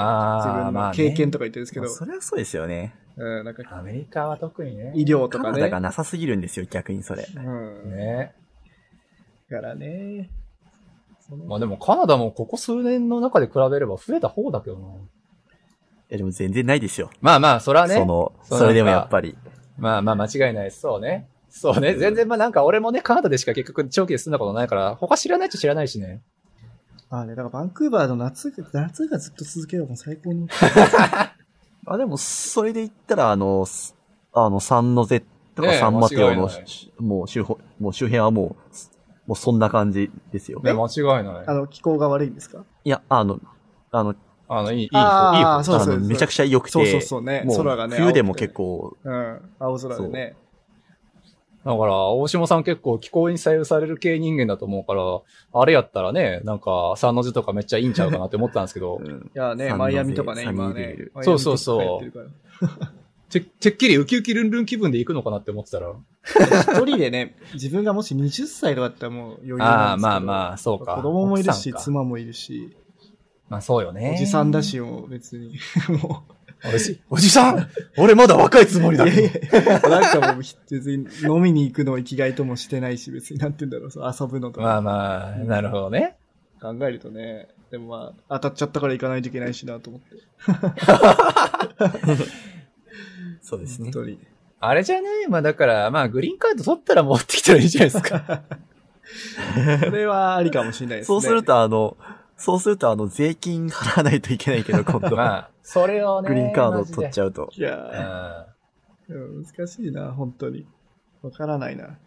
[0.43, 2.95] 自分の経験とか言ってるんですけど、まあね、それはそうですよね。
[3.17, 4.93] うん、なんか、アメリカは特にね。
[4.97, 5.53] 医療とかね。
[5.53, 7.29] カナダがなさすぎるんですよ、逆にそれ。
[7.37, 7.97] うん。
[7.97, 8.35] ね。
[9.51, 10.31] だからね。
[11.47, 14.87] まあでもカナダもここ数年の中で比べれば増えた方だけどな。
[16.15, 17.11] いやでも全然ないですよ。
[17.21, 17.97] まあまあ、それはね。
[17.97, 19.37] その、それでもやっぱり。
[19.77, 20.81] まあまあ間違いないです。
[20.81, 21.29] そうね。
[21.51, 21.95] そうね。
[21.97, 26.23] 全然まあなんか俺もね、カナダでしか結局長期で住んだことないから、他知らないっちゃ知らないしね。
[27.11, 30.47] ああね、だからバンクーバーの夏、夏がずっと続ければ最高に。
[31.87, 33.67] あ、でも、それで言ったら、あの、
[34.33, 35.23] あの、サンノゼ
[35.57, 36.49] とかサンマテオの、
[36.99, 38.57] もう周辺、もう周辺はも
[39.27, 40.61] う、もうそんな感じですよ。
[40.61, 41.45] ね、間違いない。
[41.47, 42.65] あの、気候が悪いんですか？
[42.85, 43.39] いや、あの、
[43.91, 44.15] あの、
[44.59, 45.65] あの、いい、いい、いい方。
[45.65, 46.73] そうそうめちゃくちゃ良くて。
[46.73, 47.47] そうそうそうね。
[47.57, 47.97] 空がね。
[47.97, 48.97] 冬でも結構。
[49.03, 49.41] うん。
[49.59, 50.37] 青空でね。
[51.65, 59.01] だから、大島さん結構気候に左右される系人間だと思うから、あれやったらね、なんか、三の字とかめっちゃいいんちゃうかなって思ったんですけど。
[59.03, 60.97] うん、いやね、マイアミとかね、今ね。
[61.23, 62.11] そうそうそう。
[63.31, 65.93] て、てっきりウキウキルンルン気分で行くのかなって思ってたら。
[66.25, 69.71] 一人でね、自分がもし20歳とかだったらもう余裕なんですけど。
[69.71, 70.97] ああ、まあまあ、そうか。
[70.97, 72.77] 子供もいるし、妻もいるし。
[73.49, 74.13] まあそうよね。
[74.15, 75.59] おじさんだし、もう別に。
[76.03, 76.35] もう。
[76.75, 77.69] おじ、おじさん？
[77.99, 79.05] 俺まだ若いつもりだ。
[79.07, 84.63] いやいやなんかもう、別に飲みに行くのを生きがいともしてないし、別になんて言うんだろう、そう遊ぶのとか。
[84.63, 86.17] まあまあ、なるほどね。
[86.63, 90.17] 考えるとね、でもまあ、当たっちゃったから行かないといけないしなと思って。
[93.43, 93.85] そうですね。
[93.93, 94.19] 本当に。
[94.61, 95.29] あれじゃない？
[95.29, 98.43] まあだから、まあグリーンカード取ったら持ってきたらいいじゃないですか。
[99.85, 101.15] それはありかもしれないですね。
[101.15, 101.99] そうするとあの、
[102.37, 105.17] そうするとあの、税金払わないといけないけど、今度。
[105.17, 106.29] まあ、それをね。
[106.29, 107.51] グリーンカードを取っちゃうと。
[107.57, 108.47] いや
[109.09, 110.67] 難しいな、本当に。
[111.23, 111.99] わからないな。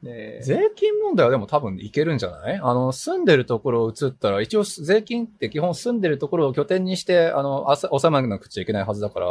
[0.00, 2.60] ね税金問題はでも多分いけるんじゃない？
[2.62, 9.26] あの、住んでるところを移ったら、一応税金って基本住んでるところを拠点にして、あの、収まらなくちゃいけないはずだから、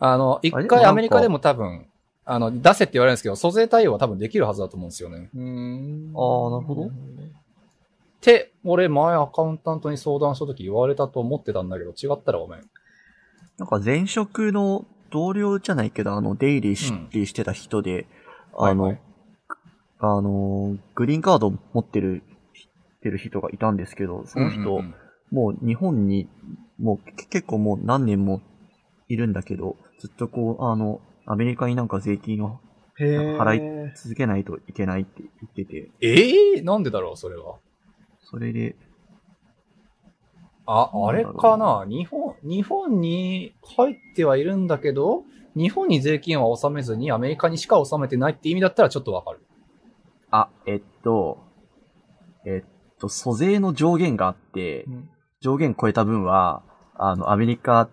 [0.00, 1.86] あの、一回アメリカでも多分、
[2.24, 5.28] あの、出せって言われるんですけど、租税対応は多分できるはずだと思うんですよね。
[5.34, 6.12] うん。
[6.16, 6.90] ああ、なるほど。
[8.24, 12.60] って、俺前アカウンタントに相談した時言われたと思ってたんだけど、違ったらごめん。
[13.58, 16.92] なんか前職の同僚じゃないけど、あの、出入りし,、
[17.26, 18.06] してた人で、
[18.56, 19.00] あの、はいはい、
[19.98, 22.22] あの、グリーンカード持ってる、
[23.02, 24.94] てる人がいたんですけど、その人、うんうんうん、
[25.30, 26.28] もう日本に、
[26.78, 28.40] もう結構もう何年も
[29.08, 32.60] いるんだけど、ずっとこう、あの、アメリカになんか税金を
[32.98, 35.90] 払い続けないといけないって言ってて。
[36.00, 37.58] ええー、なんでだろう、それは。
[38.34, 38.74] それで。
[40.66, 41.84] あ、あれかな？
[41.88, 45.22] 日本、日本に入ってはいるんだけど、
[45.54, 49.46] 日本に税金は納めずにアメリカにしか納めてないって意味だったらちょっとわかる。
[50.32, 51.44] あ、えっと、
[52.44, 55.08] えっと、租税の上限があって、うん、
[55.40, 56.64] 上限超えた分は、
[56.96, 57.88] あの、アメリカ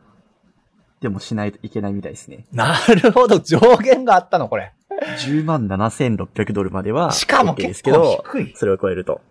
[1.02, 2.46] でもしないといけないみたいですね。
[2.52, 4.74] なるほど、上限があったの、これ。
[5.20, 8.54] 10万7600ドルまでは、しかも結構低い。
[8.56, 9.22] それを超えると。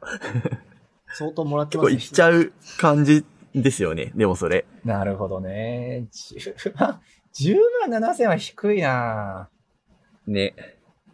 [1.15, 1.97] 相当もらってますね。
[1.97, 4.13] 結構いっちゃう感じですよね。
[4.15, 4.65] でもそれ。
[4.85, 6.07] なるほどね。
[6.13, 7.01] 10万、
[7.35, 7.57] 10
[7.89, 9.49] 万7000は低いな
[10.27, 10.55] ね。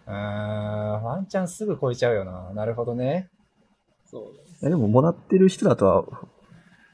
[0.07, 2.53] うん、ワンチャンすぐ超えちゃうよな。
[2.55, 3.28] なるほどね。
[4.05, 6.05] そうででも、もらってる人だとは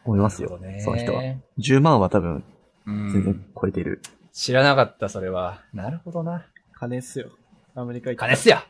[0.05, 0.59] 思いますよ。
[0.59, 1.22] ね、その人は。
[1.59, 2.44] 10万は多分、
[2.86, 4.00] 全然超えてる。
[4.32, 5.62] 知らなかった、それは。
[5.74, 6.46] なるほどな。
[6.72, 7.28] 金っすよ。
[7.74, 8.62] アメリカ行金っすよ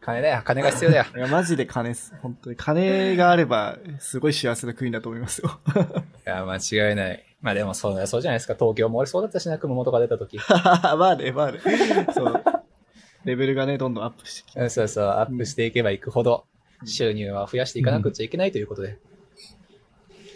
[0.00, 0.42] 金だよ。
[0.44, 1.04] 金が必要だよ。
[1.14, 2.14] いや、マジで金っす。
[2.22, 2.56] 本当に。
[2.56, 5.60] 金があれば、すごい幸せな国だと思いますよ。
[6.26, 7.24] いや、間違いない。
[7.42, 8.54] まあでもそう、そうじゃないですか。
[8.54, 10.38] 東京も俺そうだったしな、熊本が出た時。
[10.98, 11.60] まあね、まあね。
[12.14, 12.42] そう。
[13.24, 14.68] レベルがね、どんどんアップしてきて。
[14.70, 16.44] そうそう、アップしていけばいくほど、
[16.84, 18.98] 収入は増やしていかなくちゃいけないということで。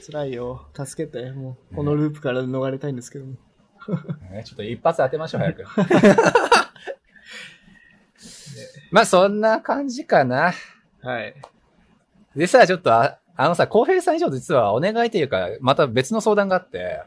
[0.06, 0.66] 辛いよ。
[0.74, 1.30] 助けて。
[1.32, 3.36] もう、このループから逃れたいんですけども。
[4.44, 5.64] ちょっと一発当てましょう、早く。
[8.94, 10.54] まあ、そんな感じかな。
[11.02, 11.34] はい。
[12.36, 17.02] でさ、ちょっとあ、あのさ、浩平さん以上実はお願いというか、また別の相談があって、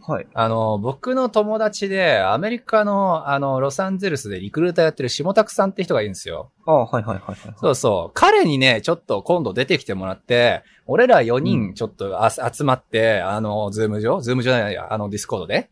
[0.00, 0.26] はい。
[0.32, 6.50] あの、僕の友達で、アメリカの、あの、ロサンゼルスでリクルーターやってる下拓さんって人がいるんですよ。
[6.64, 7.54] ああ、はいはいはい、はい。
[7.58, 8.10] そうそう。
[8.14, 14.20] 彼にね、ちょっと今度出てきてもらって、俺ら4人ちょっとあ、うん、集まって、あの、 Zoom 上？
[14.20, 15.68] Zoom 上じゃないや、あの、 Discord で。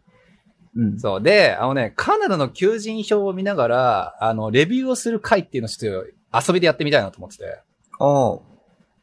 [0.77, 0.99] うん。
[0.99, 1.23] そう。
[1.23, 7.45] で、あのね、カナダの求人票を見ながら、あの、レビューをする会っていうのをちょっと遊びでやってみたいなと思ってて。
[7.99, 8.53] ああ。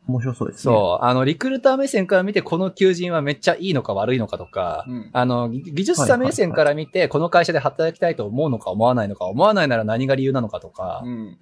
[0.10, 0.74] 面白そうですね。
[0.74, 1.06] そう。
[1.06, 11.38] あの、リクルーター目線から見て、この求人はめっちゃいいのか悪いのかとか、うん、あの、技術者目線から見て、この会社で働きたいと思うのか思わないのか、思わないなら何が理由なのかとか、うん、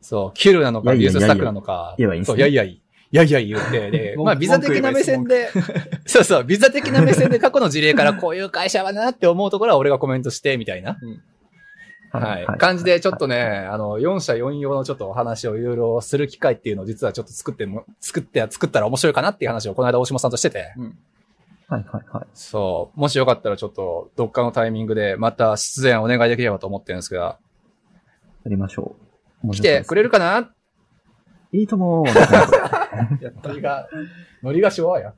[0.00, 2.82] そう、キルなのか、ビューススタックなのか、いやいやそう、いやいやいい。
[3.12, 5.50] いやいや言って、 で、まあ、ビザ的な目線で、
[6.06, 10.98] そうそう、ビザ的な目線で過去の事例からこういう会社はなって思うところは俺がコメントして、みたいな。
[11.00, 11.22] うん
[12.12, 12.58] はい。
[12.58, 20.74] 感じで、ちょっとね、あの、4社4用のちょっとお話をいろいろする機会っていうのを実はちょっと作っても、作って、作ったら面白いかなっていう話をこの間大島さんとしてて。
[20.76, 20.98] うん。
[21.68, 22.26] はいはいはい。
[22.34, 23.00] そう。
[23.00, 27.20] もしよかったらちょっと、どっかのタイミングでまた出演お願いできればと思ってるんですけど。
[27.22, 27.36] や
[28.46, 28.96] りましょ
[29.44, 29.50] う。
[29.52, 30.50] 来てくれるかな？
[31.52, 32.04] いいとも。
[33.20, 33.88] やっりが、
[34.42, 35.14] ノリがしわや。